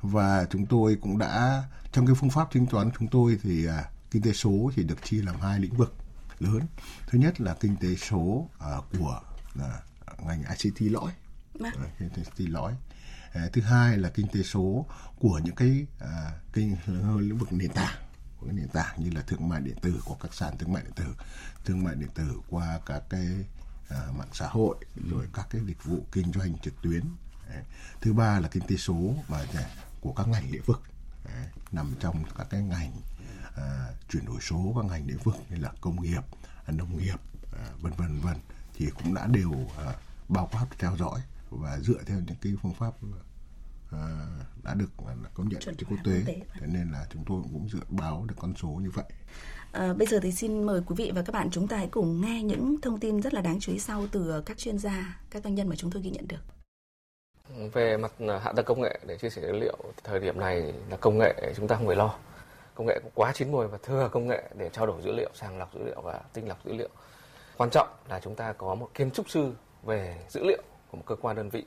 [0.02, 3.90] Và chúng tôi cũng đã trong cái phương pháp tính toán chúng tôi thì à,
[4.12, 5.96] kinh tế số thì được chia làm hai lĩnh vực
[6.40, 6.62] lớn.
[7.08, 8.50] Thứ nhất là kinh tế số uh,
[9.00, 9.22] của
[9.60, 11.12] uh, ngành ICT lõi.
[12.00, 12.74] Kinh tế ICT lõi.
[12.74, 14.86] Uh, thứ hai là kinh tế số
[15.20, 16.08] của những cái uh,
[16.54, 16.78] kinh
[17.20, 18.01] lĩnh vực nền tảng
[18.42, 20.84] của cái nền tảng như là thương mại điện tử của các sàn thương mại
[20.84, 21.06] điện tử
[21.66, 23.28] thương mại điện tử qua các cái
[23.88, 24.76] uh, mạng xã hội
[25.10, 27.02] rồi các cái dịch vụ kinh doanh trực tuyến.
[27.02, 27.66] Uh,
[28.02, 29.46] thứ ba là kinh tế số mà
[30.02, 30.82] của các ngành lĩnh vực.
[31.24, 32.92] Uh, nằm trong các cái ngành
[33.56, 36.24] à, chuyển đổi số các ngành lĩnh vực như là công nghiệp
[36.66, 37.20] à, nông nghiệp
[37.54, 38.38] à, vân vân vân
[38.74, 39.94] thì cũng đã đều à,
[40.30, 43.22] bao quát theo dõi và dựa theo những cái phương pháp à,
[44.64, 46.24] đã được à, công nhận trên quốc tế.
[46.54, 49.06] thế nên là chúng tôi cũng dự báo được con số như vậy.
[49.72, 52.22] À, bây giờ thì xin mời quý vị và các bạn chúng ta hãy cùng
[52.22, 55.44] nghe những thông tin rất là đáng chú ý sau từ các chuyên gia, các
[55.44, 56.42] doanh nhân mà chúng tôi ghi nhận được.
[57.74, 58.12] Về mặt
[58.44, 61.54] hạ tầng công nghệ để chia sẻ dữ liệu, thời điểm này là công nghệ
[61.56, 62.16] chúng ta không phải lo.
[62.76, 65.30] Công nghệ cũng quá chín mùi và thừa công nghệ để trao đổi dữ liệu
[65.34, 66.90] sàng lọc dữ liệu và tinh lọc dữ liệu.
[67.58, 71.04] Quan trọng là chúng ta có một kiến trúc sư về dữ liệu của một
[71.06, 71.66] cơ quan đơn vị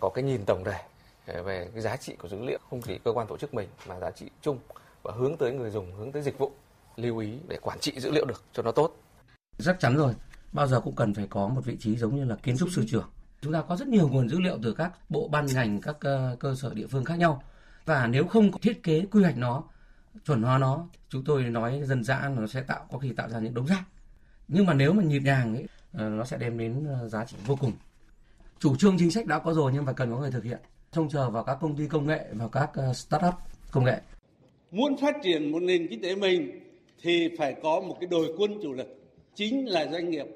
[0.00, 0.80] có cái nhìn tổng thể
[1.28, 3.68] Ờ, về cái giá trị của dữ liệu, không chỉ cơ quan tổ chức mình
[3.88, 4.58] mà giá trị chung
[5.02, 6.52] và hướng tới người dùng, hướng tới dịch vụ,
[6.96, 8.96] lưu ý để quản trị dữ liệu được cho nó tốt.
[9.58, 10.14] Chắc chắn rồi.
[10.52, 12.84] Bao giờ cũng cần phải có một vị trí giống như là kiến trúc sư
[12.88, 13.10] trưởng.
[13.40, 16.36] Chúng ta có rất nhiều nguồn dữ liệu từ các bộ ban ngành, các ờ,
[16.40, 17.42] cơ sở địa phương khác nhau.
[17.84, 19.62] Và nếu không thiết kế quy hoạch nó,
[20.26, 23.38] chuẩn hóa nó, chúng tôi nói dân dã nó sẽ tạo, có khi tạo ra
[23.38, 23.82] những đống rác.
[24.48, 27.56] Nhưng mà nếu mà nhịp nhàng ấy ờ, nó sẽ đem đến giá trị vô
[27.56, 27.72] cùng.
[28.58, 30.58] Chủ trương chính sách đã có rồi nhưng mà cần có người thực hiện
[30.92, 33.34] trông chờ vào các công ty công nghệ và các ờ, startup
[33.70, 34.00] công nghệ.
[34.70, 36.60] Muốn phát triển một nền kinh tế mình
[37.02, 38.86] thì phải có một cái đội quân chủ lực,
[39.34, 40.26] chính là doanh nghiệp.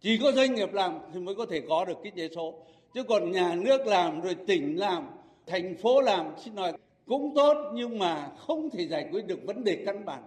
[0.00, 2.54] Chỉ có doanh nghiệp làm thì mới có thể có được kinh tế số.
[2.94, 5.06] Chứ còn nhà nước làm rồi tỉnh làm,
[5.46, 6.72] thành phố làm, xin nói
[7.06, 10.22] cũng tốt nhưng mà không thể giải quyết được vấn đề căn bản.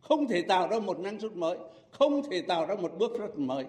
[0.00, 1.58] Không thể tạo ra một năng suất mới,
[1.90, 3.64] không thể tạo ra một bước phát mới.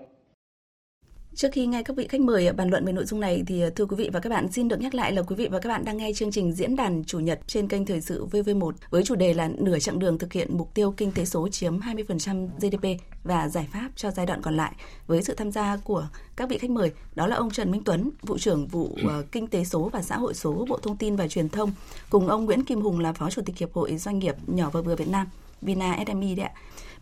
[1.36, 3.62] Trước khi nghe các vị khách mời à, bàn luận về nội dung này thì
[3.62, 5.60] à, thưa quý vị và các bạn xin được nhắc lại là quý vị và
[5.60, 8.72] các bạn đang nghe chương trình diễn đàn chủ nhật trên kênh thời sự VV1
[8.89, 11.80] với chủ đề là nửa chặng đường thực hiện mục tiêu kinh tế số chiếm
[11.80, 14.74] 20% GDP và giải pháp cho giai đoạn còn lại
[15.08, 18.10] với sự tham gia của các vị khách mời đó là ông Trần Minh Tuấn,
[18.22, 21.28] vụ trưởng vụ à, kinh tế số và xã hội số Bộ Thông tin và
[21.28, 21.72] Truyền thông
[22.10, 24.82] cùng ông Nguyễn Kim Hùng là phó chủ tịch hiệp hội doanh nghiệp nhỏ và
[24.82, 25.28] vừa Việt Nam
[25.62, 26.52] Vina SME đấy ạ.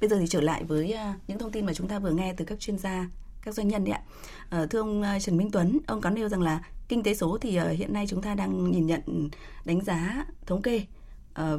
[0.02, 0.96] Bây giờ thì trở lại với
[1.28, 3.08] những thông tin mà chúng ta vừa nghe từ các chuyên gia
[3.42, 4.02] các doanh nhân đấy ạ.
[4.50, 7.38] À, thưa ông ờ, Trần Minh Tuấn, ông có nêu rằng là kinh tế số
[7.42, 9.14] thì ờ, hiện nay chúng ta đang nhìn nhận ừ,
[9.66, 10.86] đánh giá thống kê,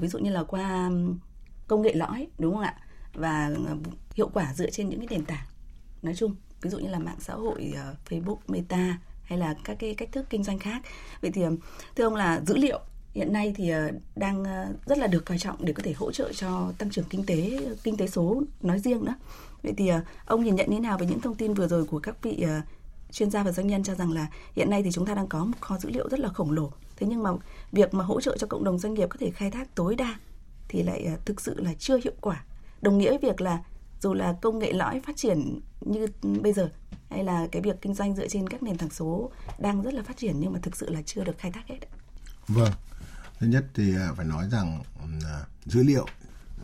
[0.01, 0.91] ví dụ như là qua
[1.67, 2.75] công nghệ lõi đúng không ạ?
[3.15, 3.51] Và
[4.15, 5.47] hiệu quả dựa trên những cái nền tảng
[6.03, 7.75] nói chung, ví dụ như là mạng xã hội
[8.09, 10.83] Facebook, Meta hay là các cái cách thức kinh doanh khác.
[11.21, 11.43] Vậy thì
[11.97, 12.81] thưa ông là dữ liệu
[13.15, 13.73] hiện nay thì
[14.17, 14.45] đang
[14.87, 17.59] rất là được coi trọng để có thể hỗ trợ cho tăng trưởng kinh tế
[17.83, 19.15] kinh tế số nói riêng nữa
[19.63, 21.85] Vậy thì ờ, ông nhìn nhận như thế nào về những thông tin vừa rồi
[21.85, 22.61] của các vị ờ,
[23.13, 25.45] chuyên gia và doanh nhân cho rằng là hiện nay thì chúng ta đang có
[25.45, 26.73] một kho dữ liệu rất là khổng lồ.
[26.97, 27.31] Thế nhưng mà
[27.73, 30.19] việc mà hỗ trợ cho cộng đồng doanh nghiệp có thể khai thác tối đa
[30.69, 32.45] thì lại ờ, thực sự là chưa hiệu quả.
[32.83, 33.63] Đồng nghĩa với việc là
[34.01, 36.71] dù là công nghệ lõi phát triển như bây giờ
[37.11, 40.03] hay là cái việc kinh doanh dựa trên các nền tảng số đang rất là
[40.03, 41.79] phát triển nhưng mà thực sự là chưa được khai thác hết.
[42.49, 42.73] Vâng.
[43.41, 44.83] Thứ nhất thì phải nói rằng
[45.65, 46.07] dữ liệu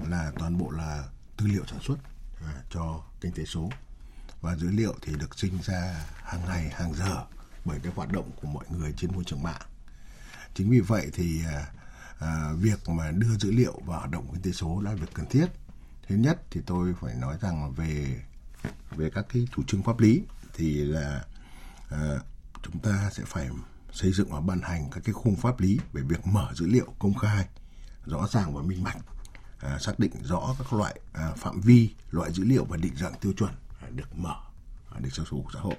[0.09, 1.05] là toàn bộ là
[1.37, 1.97] tư liệu sản xuất
[2.47, 3.71] à, cho kinh tế số.
[4.41, 7.25] Và dữ liệu thì được sinh ra hàng ngày hàng giờ
[7.65, 9.63] bởi cái hoạt động của mọi người trên môi trường mạng.
[10.55, 11.67] Chính vì vậy thì à,
[12.19, 15.27] à, việc mà đưa dữ liệu vào hoạt động kinh tế số là việc cần
[15.27, 15.47] thiết.
[16.09, 18.23] Thứ nhất thì tôi phải nói rằng về
[18.97, 20.23] về các cái chủ trương pháp lý
[20.55, 21.25] thì là
[21.91, 22.19] à,
[22.63, 23.49] chúng ta sẽ phải
[23.93, 26.95] xây dựng và ban hành các cái khung pháp lý về việc mở dữ liệu
[26.99, 27.47] công khai
[28.07, 28.97] rõ ràng và minh bạch
[29.59, 33.15] à, xác định rõ các loại à, phạm vi loại dữ liệu và định dạng
[33.21, 34.35] tiêu chuẩn à, được mở
[34.91, 35.77] à, để cho số xã hội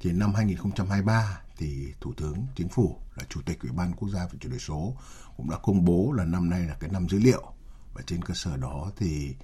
[0.00, 4.26] thì năm 2023 thì Thủ tướng Chính phủ là Chủ tịch Ủy ban Quốc gia
[4.26, 4.96] về chuyển đổi số
[5.36, 7.42] cũng đã công bố là năm nay là cái năm dữ liệu
[7.94, 9.34] và trên cơ sở đó thì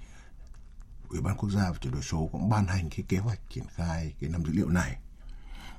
[1.09, 3.63] Ủy ban Quốc gia về chuyển đổi số cũng ban hành cái kế hoạch triển
[3.75, 4.97] khai cái năm dữ liệu này.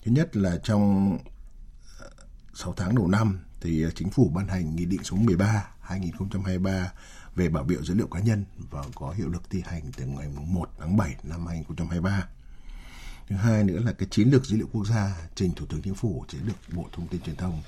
[0.05, 1.19] Thứ nhất là trong
[2.01, 2.07] à,
[2.55, 6.93] 6 tháng đầu năm thì chính phủ ban hành nghị định số 13 2023
[7.39, 10.29] về bảo vệ dữ liệu cá nhân và có hiệu lực thi hành từ ngày
[10.47, 12.29] 1 tháng 7 năm 2023
[13.29, 15.95] thứ hai nữa là cái chiến lược dữ liệu quốc gia trình thủ tướng chính
[15.95, 17.63] phủ sẽ được bộ thông tin truyền thông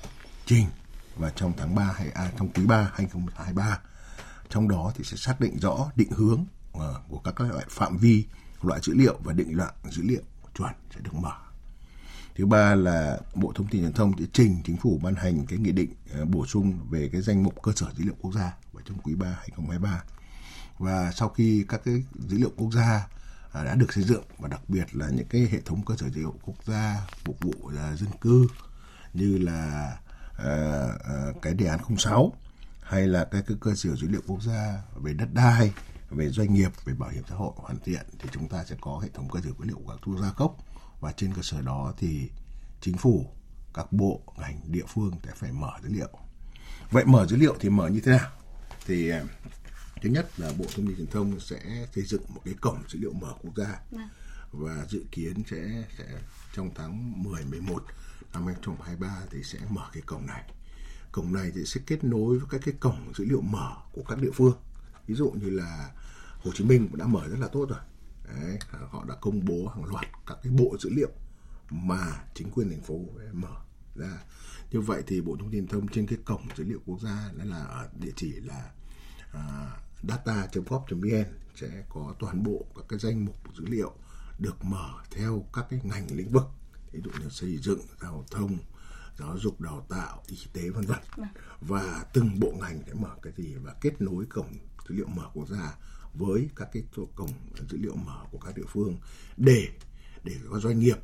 [0.45, 0.65] trình
[1.15, 3.79] và trong tháng 3 hay à, trong quý 3 2023
[4.49, 8.25] trong đó thì sẽ xác định rõ định hướng ờ, của các loại phạm vi
[8.61, 10.21] loại dữ liệu và định loại dữ liệu
[10.57, 11.50] chuẩn sẽ được mở
[12.35, 15.59] thứ ba là bộ thông tin truyền thông sẽ trình chính phủ ban hành cái
[15.59, 18.53] nghị định à, bổ sung về cái danh mục cơ sở dữ liệu quốc gia
[18.73, 20.03] vào trong quý 3 2023
[20.77, 23.07] và sau khi các cái dữ liệu quốc gia
[23.51, 26.09] à, đã được xây dựng và đặc biệt là những cái hệ thống cơ sở
[26.09, 28.47] dữ liệu quốc gia phục vụ à, dân cư
[29.13, 29.97] như là
[31.41, 32.33] cái đề án 06
[32.81, 35.71] hay là cái, cái cơ sở dữ liệu quốc gia về đất đai
[36.09, 38.99] về doanh nghiệp về bảo hiểm xã hội hoàn thiện thì chúng ta sẽ có
[38.99, 40.57] hệ thống cơ sở dữ liệu quốc gia gốc
[41.01, 42.29] và trên cơ sở đó thì
[42.81, 43.33] chính phủ
[43.73, 46.09] các bộ ngành địa phương sẽ phải mở dữ liệu.
[46.91, 48.29] Vậy mở dữ liệu thì mở như thế nào?
[48.85, 49.11] Thì
[50.01, 52.99] thứ nhất là bộ thông tin truyền thông sẽ xây dựng một cái cổng dữ
[52.99, 53.79] liệu mở quốc gia.
[53.91, 54.09] Vâng.
[54.51, 56.05] và dự kiến sẽ sẽ
[56.53, 57.83] trong tháng 10 11
[58.33, 60.43] năm 2023 thì sẽ mở cái cổng này.
[61.11, 64.19] Cổng này thì sẽ kết nối với các cái cổng dữ liệu mở của các
[64.19, 64.53] địa phương.
[65.07, 65.89] Ví dụ như là
[66.43, 67.79] Hồ Chí Minh cũng đã mở rất là tốt rồi
[68.35, 68.57] Đấy,
[68.89, 71.09] họ đã công bố hàng loạt các cái bộ dữ liệu
[71.69, 72.99] mà chính quyền thành phố
[73.33, 73.55] mở
[73.95, 74.23] ra.
[74.71, 77.43] Như vậy thì bộ thông tin thông trên cái cổng dữ liệu quốc gia đó
[77.43, 78.71] là ở địa chỉ là
[79.33, 79.71] à,
[80.03, 83.93] data.gov.vn sẽ có toàn bộ các cái danh mục dữ liệu
[84.39, 86.45] được mở theo các cái ngành lĩnh vực.
[86.91, 88.57] Ví dụ như xây dựng giao thông
[89.19, 90.99] giáo dục đào tạo y tế vân vân.
[91.15, 91.27] Vâng.
[91.61, 94.53] và từng bộ ngành sẽ mở cái gì và kết nối cổng
[94.89, 95.75] dữ liệu mở quốc gia
[96.13, 96.83] với các cái
[97.15, 97.31] cổng
[97.69, 98.97] dữ liệu mở của các địa phương
[99.37, 99.67] để
[100.23, 100.97] để các doanh nghiệp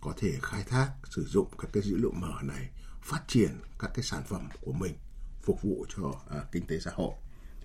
[0.00, 2.68] có thể khai thác sử dụng các cái dữ liệu mở này
[3.02, 4.94] phát triển các cái sản phẩm của mình
[5.42, 7.14] phục vụ cho à, kinh tế xã hội.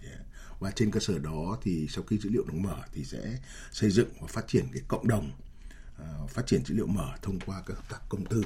[0.04, 0.20] À,
[0.60, 3.38] và trên cơ sở đó thì sau khi dữ liệu được mở thì sẽ
[3.72, 5.32] xây dựng và phát triển cái cộng đồng
[6.02, 8.44] uh, phát triển dữ liệu mở thông qua các hợp tác công tư.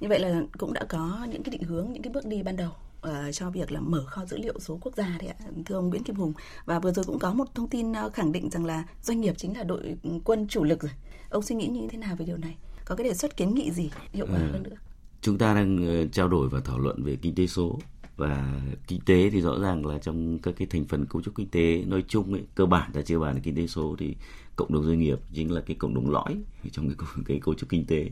[0.00, 2.56] Như vậy là cũng đã có những cái định hướng những cái bước đi ban
[2.56, 2.72] đầu
[3.08, 5.88] uh, cho việc là mở kho dữ liệu số quốc gia đấy ạ thưa ông
[5.88, 6.32] Nguyễn Kim Hùng.
[6.64, 9.34] Và vừa rồi cũng có một thông tin ờ, khẳng định rằng là doanh nghiệp
[9.38, 10.92] chính là đội quân chủ lực rồi.
[11.30, 12.56] Ông suy nghĩ như thế nào về điều này?
[12.84, 14.76] Có cái đề xuất kiến nghị gì hiệu quả à, hơn nữa?
[15.20, 17.78] chúng ta đang trao đổi và thảo luận về kinh tế số.
[18.16, 21.48] Và kinh tế thì rõ ràng là trong các cái thành phần cấu trúc kinh
[21.48, 24.16] tế nói chung ấy, cơ bản ta chưa bàn là kinh tế số thì
[24.56, 26.36] cộng đồng doanh nghiệp chính là cái cộng đồng lõi
[26.72, 28.08] trong cái, cái cấu trúc kinh tế.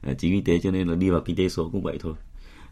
[0.00, 2.14] À, chính vì thế cho nên là đi vào kinh tế số cũng vậy thôi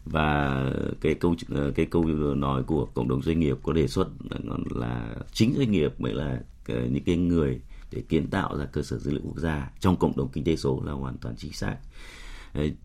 [0.05, 0.65] và
[1.01, 1.35] cái câu
[1.75, 5.71] cái câu nói của cộng đồng doanh nghiệp có đề xuất là, là chính doanh
[5.71, 7.61] nghiệp mới là những cái người
[7.91, 10.55] để kiến tạo ra cơ sở dữ liệu quốc gia trong cộng đồng kinh tế
[10.55, 11.77] số là hoàn toàn chính xác.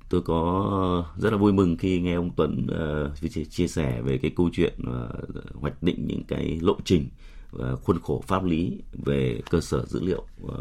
[0.08, 2.66] Tôi có rất là vui mừng khi nghe ông Tuấn
[3.14, 7.08] uh, chia sẻ về cái câu chuyện uh, hoạch định những cái lộ trình
[7.56, 10.52] uh, khuôn khổ pháp lý về cơ sở dữ liệu uh,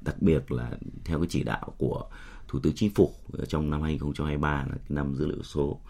[0.00, 0.70] đặc biệt là
[1.04, 2.04] theo cái chỉ đạo của
[2.54, 3.14] Thủ tướng Chính phủ
[3.48, 5.80] trong năm 2023 là cái năm dữ liệu số.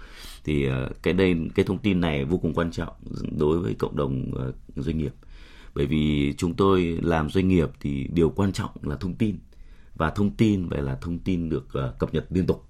[0.45, 2.93] Thì ờ, cái đây, cái thông tin này vô cùng quan trọng
[3.39, 5.15] đối với cộng đồng ờ, doanh nghiệp.
[5.75, 9.39] Bởi vì chúng tôi làm doanh nghiệp thì điều quan trọng là thông tin.
[9.95, 12.65] Và thông tin phải là thông tin được ờ, cập nhật liên tục.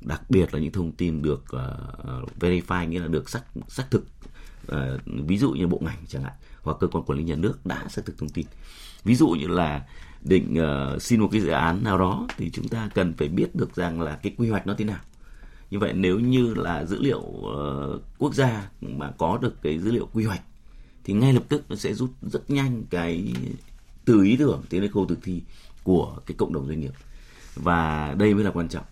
[0.00, 1.44] Đặc biệt là những thông tin được
[2.40, 4.06] verify, nghĩa là được xác xác thực.
[5.06, 7.88] Ví dụ như bộ ngành chẳng hạn, hoặc cơ quan quản lý nhà nước đã
[7.88, 8.46] xác thực thông tin.
[9.04, 9.86] Ví dụ như là
[10.24, 10.56] định
[10.94, 13.74] uh, xin một cái dự án nào đó thì chúng ta cần phải biết được
[13.74, 15.00] rằng là cái quy hoạch nó thế nào.
[15.70, 19.92] Như vậy nếu như là dữ liệu uh, quốc gia mà có được cái dữ
[19.92, 20.42] liệu quy hoạch
[21.04, 23.34] thì ngay lập tức nó sẽ rút rất nhanh cái
[24.04, 25.42] từ ý tưởng đến đến khâu thực thi
[25.82, 26.92] của cái cộng đồng doanh nghiệp.
[27.54, 28.84] Và đây mới là quan trọng.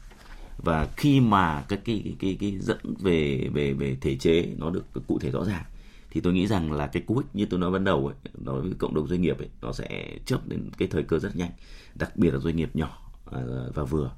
[0.58, 4.70] Và khi mà các cái cái cái, cái dẫn về về về thể chế nó
[4.70, 5.64] được cụ thể rõ ràng
[6.12, 8.61] thì tôi nghĩ rằng là cái cú hích như tôi nói ban đầu ấy, đối
[8.61, 11.51] với cộng đồng doanh nghiệp ấy, nó sẽ chớp đến cái thời cơ rất nhanh
[11.94, 13.40] đặc biệt là doanh nghiệp nhỏ à,
[13.75, 14.11] và vừa.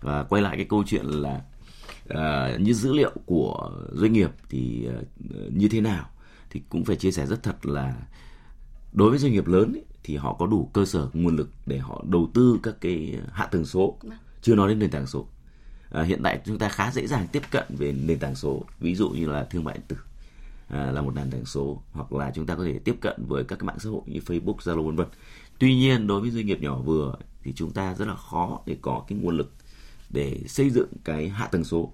[0.00, 1.42] Và quay lại cái câu chuyện là
[2.04, 6.08] uh, như dữ liệu của doanh nghiệp thì uh, như thế nào
[6.50, 7.96] thì cũng phải chia sẻ rất thật là
[8.92, 11.78] đối với doanh nghiệp lớn ấy, thì họ có đủ cơ sở nguồn lực để
[11.78, 13.98] họ đầu tư các cái hạ tầng số.
[14.02, 14.18] Vâng.
[14.42, 15.26] chưa nói đến nền tảng số.
[15.90, 18.94] À, hiện tại chúng ta khá dễ dàng tiếp cận về nền tảng số ví
[18.94, 19.96] dụ như là thương mại điện tử
[20.74, 23.44] À, là một nền tảng số hoặc là chúng ta có thể tiếp cận với
[23.44, 25.06] các cái mạng xã hội như Facebook, Zalo vân vân.
[25.58, 28.76] Tuy nhiên đối với doanh nghiệp nhỏ vừa thì chúng ta rất là khó để
[28.80, 29.52] có cái nguồn lực
[30.10, 31.92] để xây dựng cái hạ tầng số.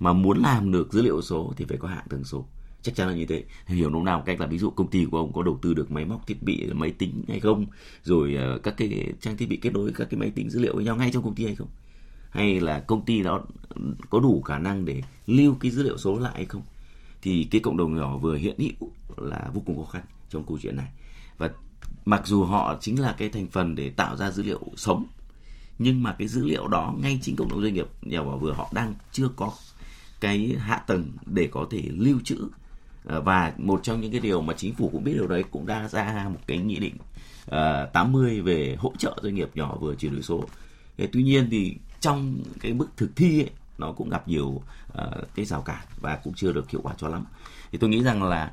[0.00, 2.44] Mà muốn làm được dữ liệu số thì phải có hạ tầng số.
[2.82, 3.44] Chắc chắn là như thế.
[3.66, 5.90] Hiểu nôm nào cách là ví dụ công ty của ông có đầu tư được
[5.90, 7.66] máy móc thiết bị máy tính hay không?
[8.02, 10.74] Rồi ờ, các cái trang thiết bị kết nối các cái máy tính dữ liệu
[10.74, 11.68] với nhau ngay trong công ty hay không?
[12.30, 13.44] Hay là công ty đó
[14.10, 16.62] có đủ khả năng để lưu cái dữ liệu số lại hay không?
[17.22, 20.58] Thì cái cộng đồng nhỏ vừa hiện hữu là vô cùng khó khăn trong câu
[20.62, 20.88] chuyện này
[21.38, 21.50] và
[22.04, 25.06] mặc dù họ chính là cái thành phần để tạo ra dữ liệu sống
[25.78, 28.52] nhưng mà cái dữ liệu đó ngay chính cộng đồng doanh nghiệp nhỏ và vừa
[28.52, 29.52] họ đang chưa có
[30.20, 32.48] cái hạ tầng để có thể lưu trữ
[33.04, 35.66] ờ, và một trong những cái điều mà chính phủ cũng biết điều đấy cũng
[35.66, 36.94] đã ra một cái nghị định
[37.46, 40.44] ờ, uh, 80 về hỗ trợ doanh nghiệp nhỏ vừa chuyển đổi số.
[40.98, 44.62] Thế tuy nhiên thì trong cái bước thực thi ấy, nó cũng gặp nhiều uh,
[45.34, 47.24] cái rào cản và cũng chưa được hiệu quả cho lắm.
[47.72, 48.52] Thì tôi nghĩ rằng là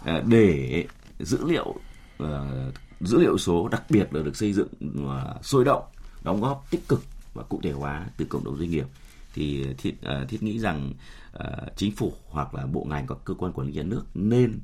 [0.00, 0.86] uh, để
[1.18, 1.74] dữ liệu
[2.22, 4.68] uh, dữ liệu số đặc biệt là được xây dựng
[5.04, 5.82] uh, sôi động,
[6.22, 7.02] đóng góp tích cực
[7.34, 8.86] và cụ thể hóa từ cộng đồng doanh nghiệp
[9.34, 10.92] thì thiết uh, thiết nghĩ rằng
[11.38, 14.58] uh, chính phủ hoặc là bộ ngành các cơ quan quản lý nhà nước nên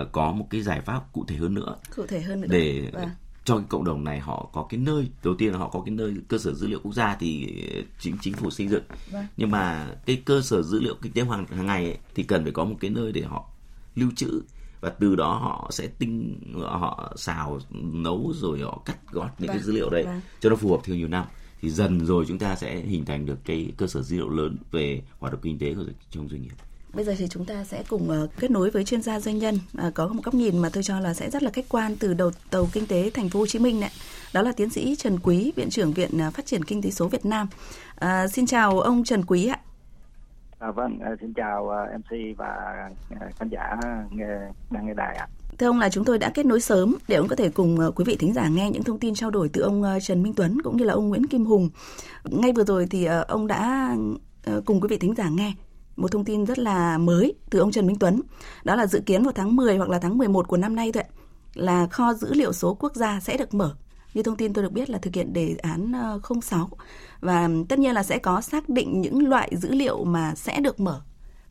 [0.00, 2.90] uh, có một cái giải pháp cụ thể hơn nữa cụ thể hơn nữa để
[2.92, 3.08] vâng.
[3.44, 5.94] Cho cái cộng đồng này họ có cái nơi đầu tiên là họ có cái
[5.94, 7.62] nơi cơ sở dữ liệu quốc gia thì
[8.00, 9.26] chính chính phủ xây dựng vâng.
[9.36, 12.42] nhưng mà cái cơ sở dữ liệu kinh tế hàng hàng ngày ấy, thì cần
[12.42, 13.48] phải có một cái nơi để họ
[13.94, 14.42] lưu trữ
[14.80, 19.56] và từ đó họ sẽ tinh họ xào nấu rồi họ cắt gót những vâng.
[19.56, 20.20] cái dữ liệu đấy vâng.
[20.40, 21.24] cho nó phù hợp theo nhiều năm
[21.60, 24.56] thì dần rồi chúng ta sẽ hình thành được cái cơ sở dữ liệu lớn
[24.70, 26.54] về hoạt động kinh tế của trong doanh nghiệp.
[26.94, 29.58] Bây giờ thì chúng ta sẽ cùng uh, kết nối với chuyên gia doanh nhân
[29.86, 32.14] uh, có một góc nhìn mà tôi cho là sẽ rất là khách quan từ
[32.14, 33.90] đầu tàu kinh tế thành phố Hồ Chí Minh này.
[34.34, 37.08] Đó là tiến sĩ Trần Quý, viện trưởng Viện uh, Phát triển Kinh tế số
[37.08, 37.48] Việt Nam.
[38.04, 39.58] Uh, xin chào ông Trần Quý ạ.
[40.58, 42.56] À, vâng, xin chào MC và
[43.38, 43.76] khán giả
[44.10, 44.26] nghe
[44.70, 45.28] đang nghe đài ạ.
[45.58, 47.90] Thưa ông là chúng tôi đã kết nối sớm để ông có thể cùng ờ,
[47.90, 50.32] quý vị thính giả nghe những thông tin trao đổi từ ông ờ, Trần Minh
[50.36, 51.70] Tuấn cũng như là ông Nguyễn Kim Hùng.
[52.24, 53.94] Ngay vừa rồi thì ờ, ông đã
[54.64, 55.52] cùng quý vị thính giả nghe
[55.96, 58.20] một thông tin rất là mới từ ông Trần Minh Tuấn.
[58.64, 61.04] Đó là dự kiến vào tháng 10 hoặc là tháng 11 của năm nay thôi
[61.54, 63.74] là kho dữ liệu số quốc gia sẽ được mở.
[64.14, 66.70] Như thông tin tôi được biết là thực hiện đề án ờ, 06
[67.20, 70.80] và tất nhiên là sẽ có xác định những loại dữ liệu mà sẽ được
[70.80, 71.00] mở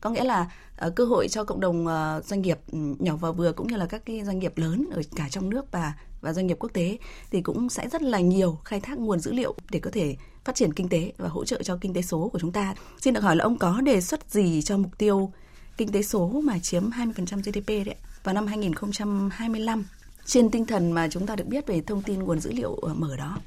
[0.04, 0.50] có nghĩa là
[0.86, 3.76] uh, cơ hội cho cộng đồng uh, doanh nghiệp ừ, nhỏ và vừa cũng như
[3.76, 6.70] là các cái doanh nghiệp lớn ở cả trong nước và và doanh nghiệp quốc
[6.72, 6.98] tế
[7.30, 10.54] thì cũng sẽ rất là nhiều khai thác nguồn dữ liệu để có thể phát
[10.54, 12.74] triển kinh tế và hỗ trợ cho kinh tế số của chúng ta.
[13.00, 15.32] Xin được hỏi là ông có đề xuất gì cho mục tiêu
[15.76, 19.84] kinh tế số mà chiếm 20% GDP đấy vào năm 2025
[20.24, 22.94] trên tinh thần mà chúng ta được biết về thông tin nguồn dữ liệu ờ,
[22.94, 23.38] mở đó?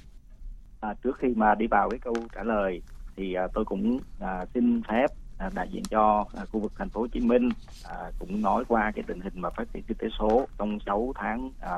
[0.80, 2.82] À, trước khi mà đi vào cái câu trả lời
[3.16, 5.08] thì à, tôi cũng à, xin phép
[5.38, 7.50] À, đại diện cho à, khu vực thành phố Hồ Chí Minh
[7.84, 11.12] à, cũng nói qua cái tình hình mà phát triển kinh tế số trong 6
[11.16, 11.72] tháng à,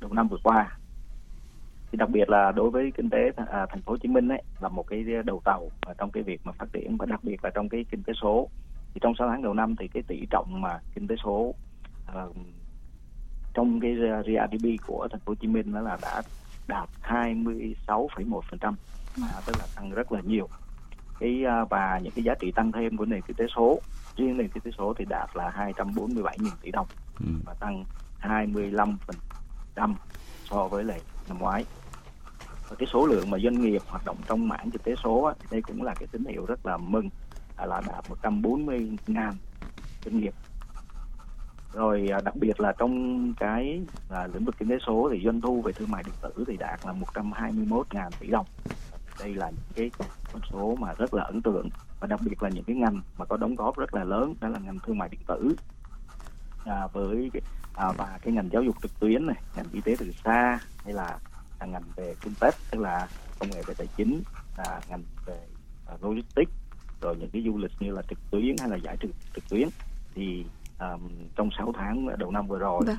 [0.00, 0.78] đầu năm vừa qua
[1.94, 4.68] thì đặc biệt là đối với kinh tế thành phố Hồ Chí Minh ấy là
[4.68, 7.68] một cái đầu tàu trong cái việc mà phát triển và đặc biệt là trong
[7.68, 8.48] cái kinh tế số.
[8.94, 11.54] Thì trong 6 tháng đầu năm thì cái tỷ trọng mà kinh tế số
[13.54, 16.22] trong cái GDP của thành phố Hồ Chí Minh đó là đã
[16.68, 18.74] đạt 26,1%
[19.22, 20.48] à, tức là tăng rất là nhiều.
[21.20, 23.80] Cái à, và những cái giá trị tăng thêm của nền kinh tế số
[24.16, 26.86] riêng nền kinh tế số thì đạt là 247.000 tỷ đồng
[27.20, 27.26] ừ.
[27.46, 27.84] và tăng
[28.22, 28.96] 25%
[30.50, 31.64] so với lại năm ngoái
[32.68, 35.34] và cái số lượng mà doanh nghiệp hoạt động trong mảng kinh tế số á,
[35.38, 37.08] thì đây cũng là cái tín hiệu rất là mừng
[37.66, 39.32] là đạt 140 ngàn
[40.04, 40.34] doanh nghiệp.
[41.72, 45.40] Rồi à, đặc biệt là trong cái là lĩnh vực kinh tế số thì doanh
[45.40, 48.46] thu về thương mại điện tử thì đạt là 121 ngàn tỷ đồng.
[49.20, 49.90] Đây là những cái
[50.32, 51.68] con số mà rất là ấn tượng
[52.00, 54.48] và đặc biệt là những cái ngành mà có đóng góp rất là lớn đó
[54.48, 55.56] là ngành thương mại điện tử.
[56.64, 57.30] À, với
[57.74, 60.94] à, và cái ngành giáo dục trực tuyến này ngành y tế từ xa hay
[60.94, 61.18] là,
[61.60, 64.22] là ngành về fintech tức là công nghệ về tài chính
[64.56, 65.38] là ngành về
[65.86, 66.52] à, logistics
[67.00, 69.68] rồi những cái du lịch như là trực tuyến hay là giải trực trực tuyến.
[70.14, 70.44] Thì
[70.78, 71.00] um,
[71.36, 72.96] trong 6 tháng đầu năm vừa rồi vâng.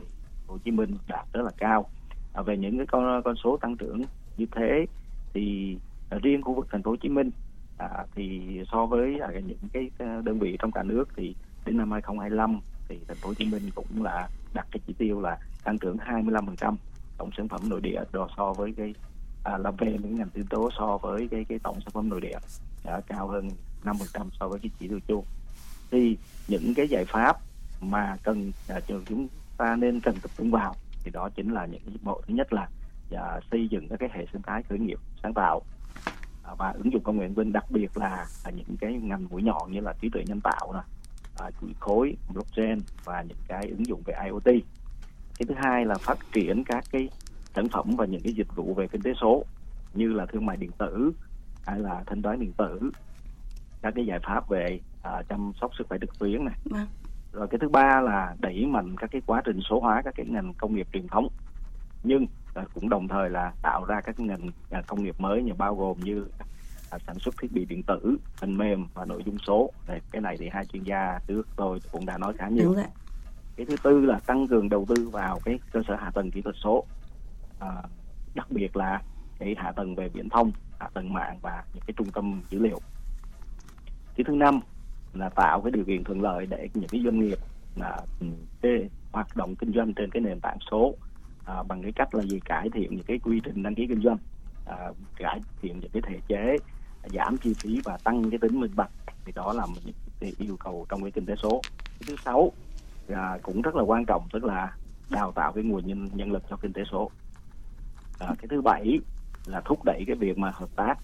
[0.48, 1.90] Hồ Chí Minh đạt rất là cao.
[2.34, 4.02] À, về những cái con con số tăng trưởng
[4.38, 4.86] như thế
[5.34, 5.78] thì
[6.10, 7.30] à, riêng khu vực thành phố Hồ Chí Minh
[7.78, 8.42] à, thì
[8.72, 11.36] so với à, những cái à, đơn vị trong cả nước thì
[11.66, 15.22] đến năm 2025 thì thành phố Hồ Chí Minh cũng là đặt cái chỉ tiêu
[15.22, 16.76] là tăng trưởng 25%
[17.18, 18.94] tổng sản phẩm nội địa đó so với cái
[19.44, 22.22] à, là về những ngành yếu tố so với cái cái tổng sản phẩm nội
[22.22, 22.38] địa
[22.84, 23.50] đã cao hơn
[23.84, 23.94] 5%
[24.40, 25.26] so với cái chỉ tiêu chung.
[25.92, 27.38] Thì những cái giải pháp
[27.82, 31.82] mà cần à, chúng ta nên cần tập trung vào thì đó chính là những
[32.04, 32.22] bộ.
[32.28, 32.70] Thứ nhất là
[33.12, 35.62] à, xây dựng các cái hệ sinh thái khởi nghiệp sáng tạo
[36.44, 39.28] à, và ứng dụng công nghệ thông tin đặc biệt là, là những cái ngành
[39.30, 40.80] mũi nhọn như là trí tuệ nhân tạo nè
[41.40, 44.64] à, chuỗi khối blockchain và những cái ứng dụng về IoT
[45.40, 47.10] cái thứ hai là phát triển các cái
[47.56, 49.44] sản phẩm và những cái dịch vụ về kinh tế số
[49.94, 51.12] như là thương mại điện tử
[51.66, 52.92] hay là thanh toán điện tử
[53.82, 56.88] các cái giải pháp về à, chăm sóc sức khỏe trực tuyến này Vâng.
[57.34, 60.26] rồi cái thứ ba là đẩy mạnh các cái quá trình số hóa các cái
[60.26, 61.28] ngành công nghiệp truyền thống
[62.04, 62.26] nhưng
[62.56, 65.76] à, cũng đồng thời là tạo ra các ngành à, công nghiệp mới như bao
[65.76, 66.26] gồm như
[66.90, 70.22] à, sản xuất thiết bị điện tử phần mềm và nội dung số Đây, cái
[70.22, 72.86] này thì hai chuyên gia trước tôi cũng đã nói khá nhiều Đúng rồi
[73.56, 76.42] cái thứ tư là tăng cường đầu tư vào cái cơ sở hạ tầng kỹ
[76.42, 76.86] thuật số.
[77.60, 77.84] À,
[78.36, 79.02] đặc biệt là
[79.40, 82.60] cái hạ tầng về viễn thông hạ tầng mạng và những cái trung tâm dữ
[82.60, 82.80] liệu.
[84.16, 84.60] Cái thứ năm
[85.14, 87.38] là tạo cái điều kiện thuận lợi để những cái doanh nghiệp
[87.76, 88.28] là ừ,
[88.62, 90.96] cái hoạt động kinh doanh trên cái nền tảng số
[91.46, 92.40] à, bằng cái cách là gì?
[92.46, 94.18] Cải thiện những cái quy trình đăng ký kinh doanh
[94.66, 94.76] à,
[95.18, 96.58] cải thiện những cái thể chế
[97.14, 98.92] giảm chi phí và tăng cái tính minh bạch.
[99.26, 101.62] Thì đó là những cái yêu cầu trong cái kinh tế số.
[102.00, 102.52] Cái thứ sáu
[103.08, 104.76] à, cũng rất là quan trọng tức là
[105.10, 107.12] đào tạo cái nguồn nhân nhân lực cho kinh tế số.
[108.20, 109.00] À, cái thứ bảy
[109.46, 110.96] là thúc đẩy cái việc mà hợp tác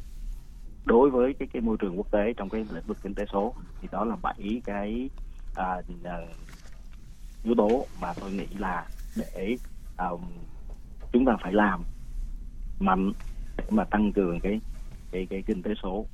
[0.85, 3.53] đối với cái cái môi trường quốc tế trong cái lĩnh vực kinh tế số.
[3.81, 5.09] Thì đó là bảy cái
[5.55, 6.17] à, à,
[7.43, 9.57] yếu tố mà tôi nghĩ là để
[9.97, 10.09] à,
[11.13, 11.83] chúng ta phải làm
[12.79, 13.11] mạnh
[13.57, 14.59] để mà tăng cường cái
[15.11, 16.05] cái cái kinh tế số.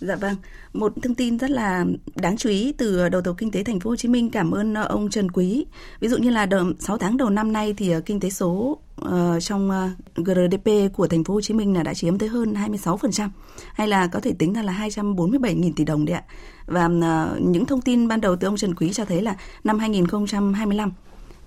[0.00, 0.36] Dạ vâng,
[0.72, 1.84] một thông tin rất là
[2.14, 4.74] đáng chú ý từ đầu tàu kinh tế thành phố Hồ Chí Minh cảm ơn
[4.74, 5.66] ờ, ông Trần Quý.
[6.00, 8.78] Ví dụ như là đầu, 6 tháng đầu năm nay thì ờ, kinh tế số
[9.04, 9.70] uh, trong
[10.16, 13.28] GDP của thành phố Hồ Chí Minh là đã chiếm tới hơn 26%
[13.74, 16.22] hay là có thể tính ra là 247.000 tỷ đồng đấy ạ.
[16.66, 19.78] Và uh, những thông tin ban đầu từ ông Trần Quý cho thấy là năm
[19.78, 20.92] 2025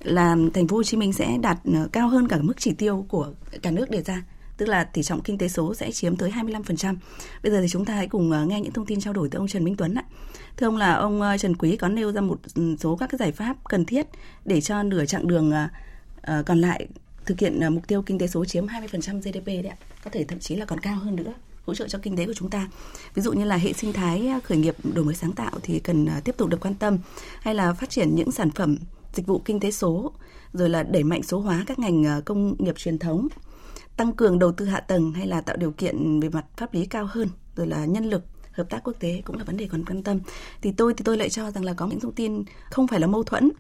[0.04, 1.58] là thành phố Hồ Chí Minh sẽ đạt
[1.92, 3.28] cao hơn cả mức chỉ tiêu của
[3.62, 4.24] cả nước đề ra
[4.64, 6.96] tức là tỷ trọng kinh tế số sẽ chiếm tới 25%.
[7.44, 9.40] Bây giờ thì chúng ta hãy cùng ờ, nghe những thông tin trao đổi từ
[9.40, 10.04] ông Trần Minh Tuấn ạ.
[10.58, 13.18] Thưa ông là ông ờ, Trần Quý có nêu ra một ừ, số các cái
[13.18, 14.08] giải pháp cần thiết
[14.46, 15.52] để cho nửa chặng đường
[16.22, 16.88] ờ, còn lại
[17.26, 19.78] thực hiện mục tiêu kinh tế số chiếm 20% GDP đấy ạ.
[20.04, 21.34] Có thể thậm chí là còn cao hơn nữa,
[21.66, 22.68] hỗ trợ cho kinh tế của chúng ta.
[23.14, 26.08] Ví dụ như là hệ sinh thái khởi nghiệp, đổi mới sáng tạo thì cần
[26.24, 26.98] tiếp tục được quan tâm,
[27.40, 28.78] hay là phát triển những sản phẩm
[29.14, 30.12] dịch vụ kinh tế số,
[30.54, 33.28] rồi là đẩy mạnh số hóa các ngành công nghiệp truyền thống
[33.98, 36.86] tăng cường đầu tư hạ tầng hay là tạo điều kiện về mặt pháp lý
[36.86, 39.86] cao hơn, rồi là nhân lực, hợp tác quốc tế cũng là vấn đề còn
[39.86, 40.20] quan tâm.
[40.62, 43.08] Thì tôi thì tôi lại cho rằng là có những thông tin không phải là
[43.08, 43.52] mâu thuẫn.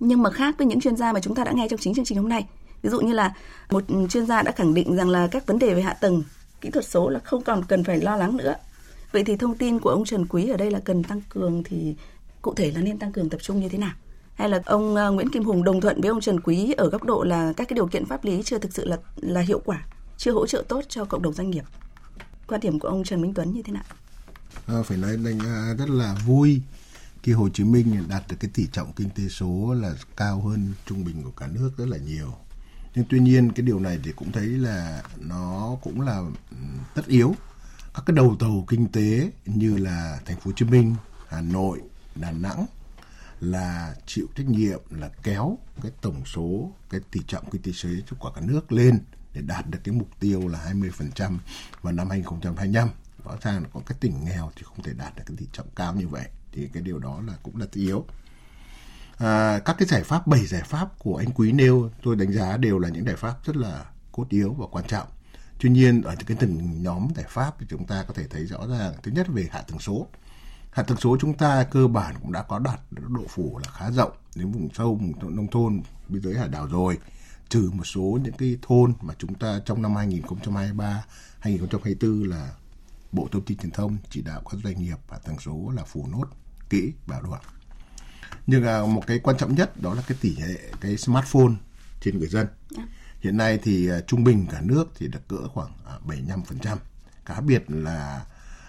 [0.00, 2.04] Nhưng mà khác với những chuyên gia mà chúng ta đã nghe trong chính chương
[2.04, 2.46] trình hôm nay.
[2.82, 3.34] Ví dụ như là
[3.70, 6.22] một chuyên gia đã khẳng định rằng là các vấn đề về hạ tầng,
[6.60, 8.54] kỹ thuật số là không còn cần phải lo lắng nữa.
[9.12, 11.94] Vậy thì thông tin của ông Trần Quý ở đây là cần tăng cường thì
[12.42, 13.92] cụ thể là nên tăng cường tập trung như thế nào?
[14.38, 17.04] Hay là ông à, Nguyễn Kim Hùng đồng thuận với ông Trần Quý ở góc
[17.04, 19.86] độ là các cái điều kiện pháp lý chưa thực sự là là hiệu quả,
[20.16, 21.64] chưa hỗ trợ tốt cho cộng đồng doanh nghiệp.
[22.46, 23.82] Quan điểm của ông Trần Minh Tuấn như thế nào?
[24.66, 25.38] À, phải nói đánh
[25.78, 26.60] rất là vui
[27.22, 30.72] khi Hồ Chí Minh đạt được cái tỷ trọng kinh tế số là cao hơn
[30.86, 32.34] trung bình của cả nước rất là nhiều.
[32.94, 36.22] Nhưng tuy nhiên cái điều này thì cũng thấy là nó cũng là
[36.94, 37.34] tất yếu.
[37.94, 40.94] Các cái đầu tàu kinh tế như là thành phố Hồ Chí Minh,
[41.28, 41.80] Hà Nội,
[42.14, 42.66] Đà Nẵng
[43.40, 47.88] là chịu trách nhiệm là kéo cái tổng số cái tỷ trọng kinh tế số
[48.18, 48.98] của cả nước lên
[49.34, 50.72] để đạt được cái mục tiêu là
[51.16, 51.38] 20%
[51.82, 52.88] vào năm 2025.
[53.24, 55.66] Rõ ràng là có cái tỉnh nghèo thì không thể đạt được cái tỷ trọng
[55.76, 56.28] cao như vậy.
[56.52, 58.04] Thì cái điều đó là cũng là yếu.
[59.18, 62.56] À, các cái giải pháp, bảy giải pháp của anh Quý nêu tôi đánh giá
[62.56, 65.08] đều là những giải pháp rất là cốt yếu và quan trọng.
[65.60, 68.66] Tuy nhiên ở cái từng nhóm giải pháp thì chúng ta có thể thấy rõ
[68.66, 70.06] ràng thứ nhất về hạ tầng số
[70.70, 73.90] hạ tầng số chúng ta cơ bản cũng đã có đạt độ phủ là khá
[73.90, 76.98] rộng đến vùng sâu vùng nông thôn biên giới hải đảo rồi
[77.48, 81.04] trừ một số những cái thôn mà chúng ta trong năm 2023
[81.40, 82.50] 2024 là
[83.12, 86.06] Bộ Thông tin Truyền thông chỉ đạo các doanh nghiệp hạ tầng số là phủ
[86.12, 86.24] nốt
[86.70, 87.40] kỹ bảo đảm.
[88.46, 91.52] Nhưng à, một cái quan trọng nhất đó là cái tỷ lệ cái smartphone
[92.00, 92.46] trên người dân.
[93.20, 96.76] Hiện nay thì à, trung bình cả nước thì được cỡ khoảng à, 75%.
[97.26, 98.26] Cá biệt là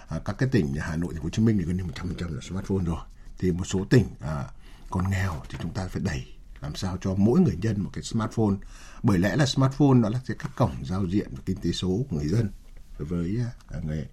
[0.09, 1.83] à, các cái tỉnh như Hà Nội, Thành phố Hồ Chí Minh thì gần như
[1.83, 2.99] 100% là smartphone rồi.
[3.39, 4.43] Thì một số tỉnh à,
[4.89, 6.25] còn nghèo thì chúng ta phải đẩy
[6.61, 8.55] làm sao cho mỗi người dân một cái smartphone
[9.03, 12.15] bởi lẽ là smartphone nó là cái cổng giao diện và kinh tế số của
[12.17, 12.49] người dân
[12.97, 13.37] với
[13.77, 14.07] uh, người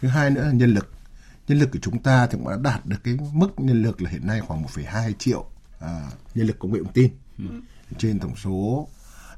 [0.00, 0.92] thứ hai nữa là nhân lực
[1.48, 4.10] nhân lực của chúng ta thì cũng đã đạt được cái mức nhân lực là
[4.10, 5.46] hiện nay khoảng 1,2 triệu
[5.80, 7.44] à, nhân lực công nghệ thông tin ừ.
[7.98, 8.88] trên tổng số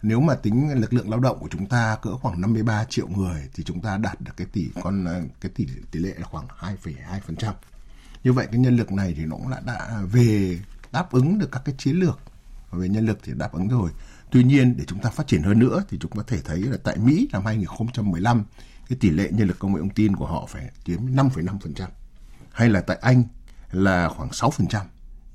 [0.06, 3.42] nếu mà tính lực lượng lao động của chúng ta cỡ khoảng 53 triệu người
[3.54, 6.46] thì chúng ta đạt được cái tỷ con ờ, cái tỷ tỷ lệ là khoảng
[6.82, 7.52] 2,2%.
[8.24, 10.58] Như vậy cái nhân lực này thì nó cũng đã, đã về
[10.92, 12.20] đáp ứng được các cái chiến lược
[12.70, 13.90] về nhân lực thì đáp ứng rồi.
[14.30, 16.58] Tuy nhiên để chúng ta phát triển hơn nữa thì chúng ta có thể thấy
[16.58, 18.44] là tại Mỹ năm 2015
[18.88, 21.86] cái tỷ lệ nhân lực công nghệ thông tin của họ phải chiếm 5,5%.
[22.52, 23.22] Hay là tại Anh
[23.72, 24.84] là khoảng 6%.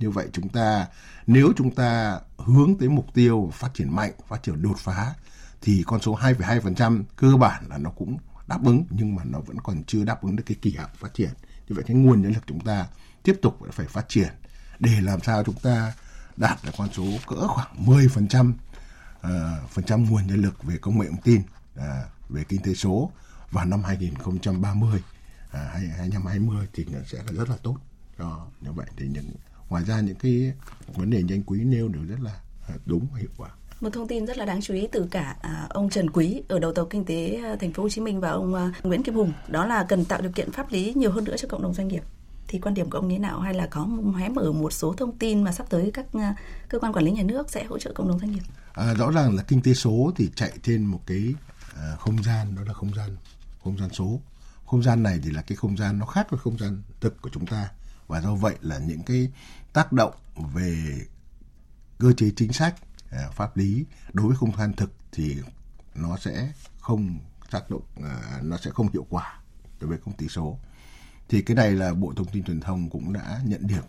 [0.02, 0.88] Như vậy chúng ta
[1.28, 5.14] nếu chúng ta hướng tới mục tiêu phát triển mạnh, phát triển đột phá
[5.62, 9.58] thì con số 2,2% cơ bản là nó cũng đáp ứng nhưng mà nó vẫn
[9.64, 11.30] còn chưa đáp ứng được cái kỳ vọng phát triển.
[11.68, 12.88] Như vậy cái nguồn nhân lực chúng ta
[13.24, 14.30] tiếp tục phải phát triển
[14.80, 15.94] để làm sao chúng ta
[16.38, 18.56] đạt được con số cỡ khoảng 10% uh,
[19.22, 21.42] ờ, phần trăm nguồn nhân lực về công nghệ thông tin
[21.80, 21.84] uh,
[22.30, 23.12] về kinh tế số
[23.52, 25.02] vào năm 2030 uh,
[25.52, 27.78] 2020 thì nó sẽ là rất là tốt
[28.18, 29.30] cho như vậy thì những
[29.72, 30.54] ngoài ra những cái
[30.96, 32.32] vấn đề như anh quý nêu đều rất là
[32.68, 33.50] à, đúng và hiệu quả.
[33.82, 36.60] Một thông tin rất là đáng chú ý từ cả à, ông Trần Quý ở
[36.60, 39.34] đầu tàu kinh tế à, thành phố Hồ Chí Minh và ông Nguyễn Kim Hùng.
[39.48, 41.88] Đó là cần tạo điều kiện pháp lý nhiều hơn nữa cho cộng đồng doanh
[41.88, 42.04] nghiệp.
[42.48, 43.40] Thì quan điểm của ông như thế nào?
[43.40, 46.06] Hay là có hé mở một số thông tin mà sắp tới các
[46.70, 48.44] cơ quan quản lý nhà nước sẽ hỗ trợ cộng đồng doanh nghiệp?
[48.74, 51.34] À, rõ ràng là kinh tế số thì chạy trên một cái
[51.76, 53.10] à, không gian đó là không gian
[53.64, 54.22] không gian số.
[54.66, 57.30] Không gian này thì là cái không gian nó khác với không gian thực của
[57.34, 57.70] chúng ta.
[58.08, 59.32] Và do vậy là những cái
[59.74, 60.14] tác động
[60.54, 61.02] về
[62.00, 62.76] cơ chế chính sách
[63.12, 65.38] à, pháp lý đối với không gian thực thì
[65.96, 67.20] nó sẽ không
[67.52, 69.40] tác động à, nó sẽ không hiệu quả
[69.80, 70.58] đối với công ty số.
[71.30, 73.86] Thì cái này là bộ thông tin truyền thông cũng đã nhận được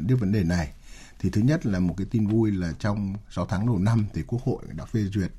[0.00, 0.72] biết vấn đề này.
[1.18, 4.22] Thì thứ nhất là một cái tin vui là trong 6 tháng đầu năm thì
[4.22, 5.32] quốc hội đã phê duyệt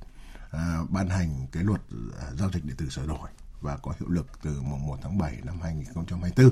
[0.52, 1.82] à, ban hành cái luật
[2.22, 3.30] à, giao dịch điện tử sửa đổi
[3.64, 6.50] và có hiệu lực từ mùng 1 tháng 7 năm 2024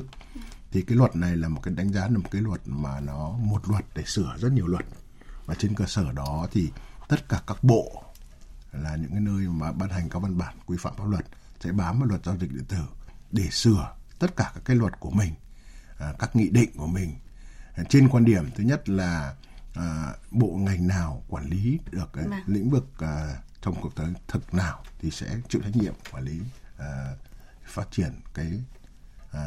[0.71, 3.31] thì cái luật này là một cái đánh giá là một cái luật mà nó
[3.31, 4.85] một luật để sửa rất nhiều luật.
[5.45, 6.71] Và trên cơ sở đó thì
[7.07, 8.03] tất cả các bộ
[8.71, 11.25] là những cái nơi mà ban hành các văn bản quy phạm pháp luật
[11.59, 12.83] sẽ bám vào luật giao dịch điện tử
[13.31, 15.33] để sửa tất cả các cái luật của mình
[15.99, 17.15] à, các nghị định của mình.
[17.89, 19.35] Trên quan điểm thứ nhất là
[19.75, 22.39] à, bộ ngành nào quản lý được cái vâng.
[22.45, 26.39] lĩnh vực à, trong cuộc sống thực nào thì sẽ chịu trách nhiệm quản lý
[26.81, 27.15] à,
[27.65, 28.51] phát triển cái
[29.31, 29.41] à,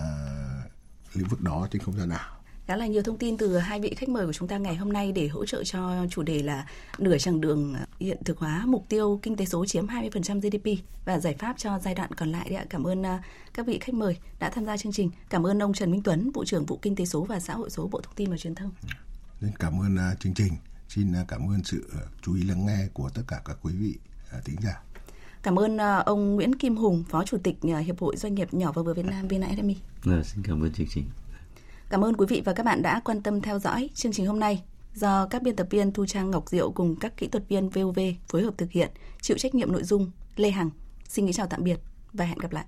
[1.14, 2.34] lĩnh vực đó trên không gian ảo
[2.66, 4.92] khá là nhiều thông tin từ hai vị khách mời của chúng ta ngày hôm
[4.92, 6.66] nay để hỗ trợ cho chủ đề là
[6.98, 11.18] nửa chặng đường hiện thực hóa mục tiêu kinh tế số chiếm 20% GDP và
[11.18, 12.48] giải pháp cho giai đoạn còn lại.
[12.48, 12.64] Đấy ạ.
[12.70, 13.22] Cảm ơn à,
[13.54, 15.10] các vị khách mời đã tham gia chương trình.
[15.28, 17.70] Cảm ơn ông Trần Minh Tuấn, Vụ trưởng Vụ Kinh tế số và Xã hội
[17.70, 18.72] số Bộ Thông tin và Truyền thông.
[19.58, 20.52] Cảm ơn chương trình.
[20.88, 23.98] Xin cảm ơn sự chú ý lắng nghe của tất cả các quý vị
[24.44, 24.83] thính giả.
[25.44, 28.54] Cảm ơn uh, ông Nguyễn Kim Hùng, Phó Chủ tịch uh, Hiệp hội Doanh nghiệp
[28.54, 29.74] nhỏ và vừa Việt Nam VNSME.
[30.06, 31.04] À, xin cảm ơn chương trình.
[31.88, 34.40] Cảm ơn quý vị và các bạn đã quan tâm theo dõi chương trình hôm
[34.40, 34.62] nay.
[34.94, 37.98] Do các biên tập viên Thu Trang Ngọc Diệu cùng các kỹ thuật viên VOV
[38.28, 38.90] phối hợp thực hiện,
[39.20, 40.70] chịu trách nhiệm nội dung Lê Hằng.
[41.08, 41.80] Xin kính chào tạm biệt
[42.12, 42.64] và hẹn gặp lại.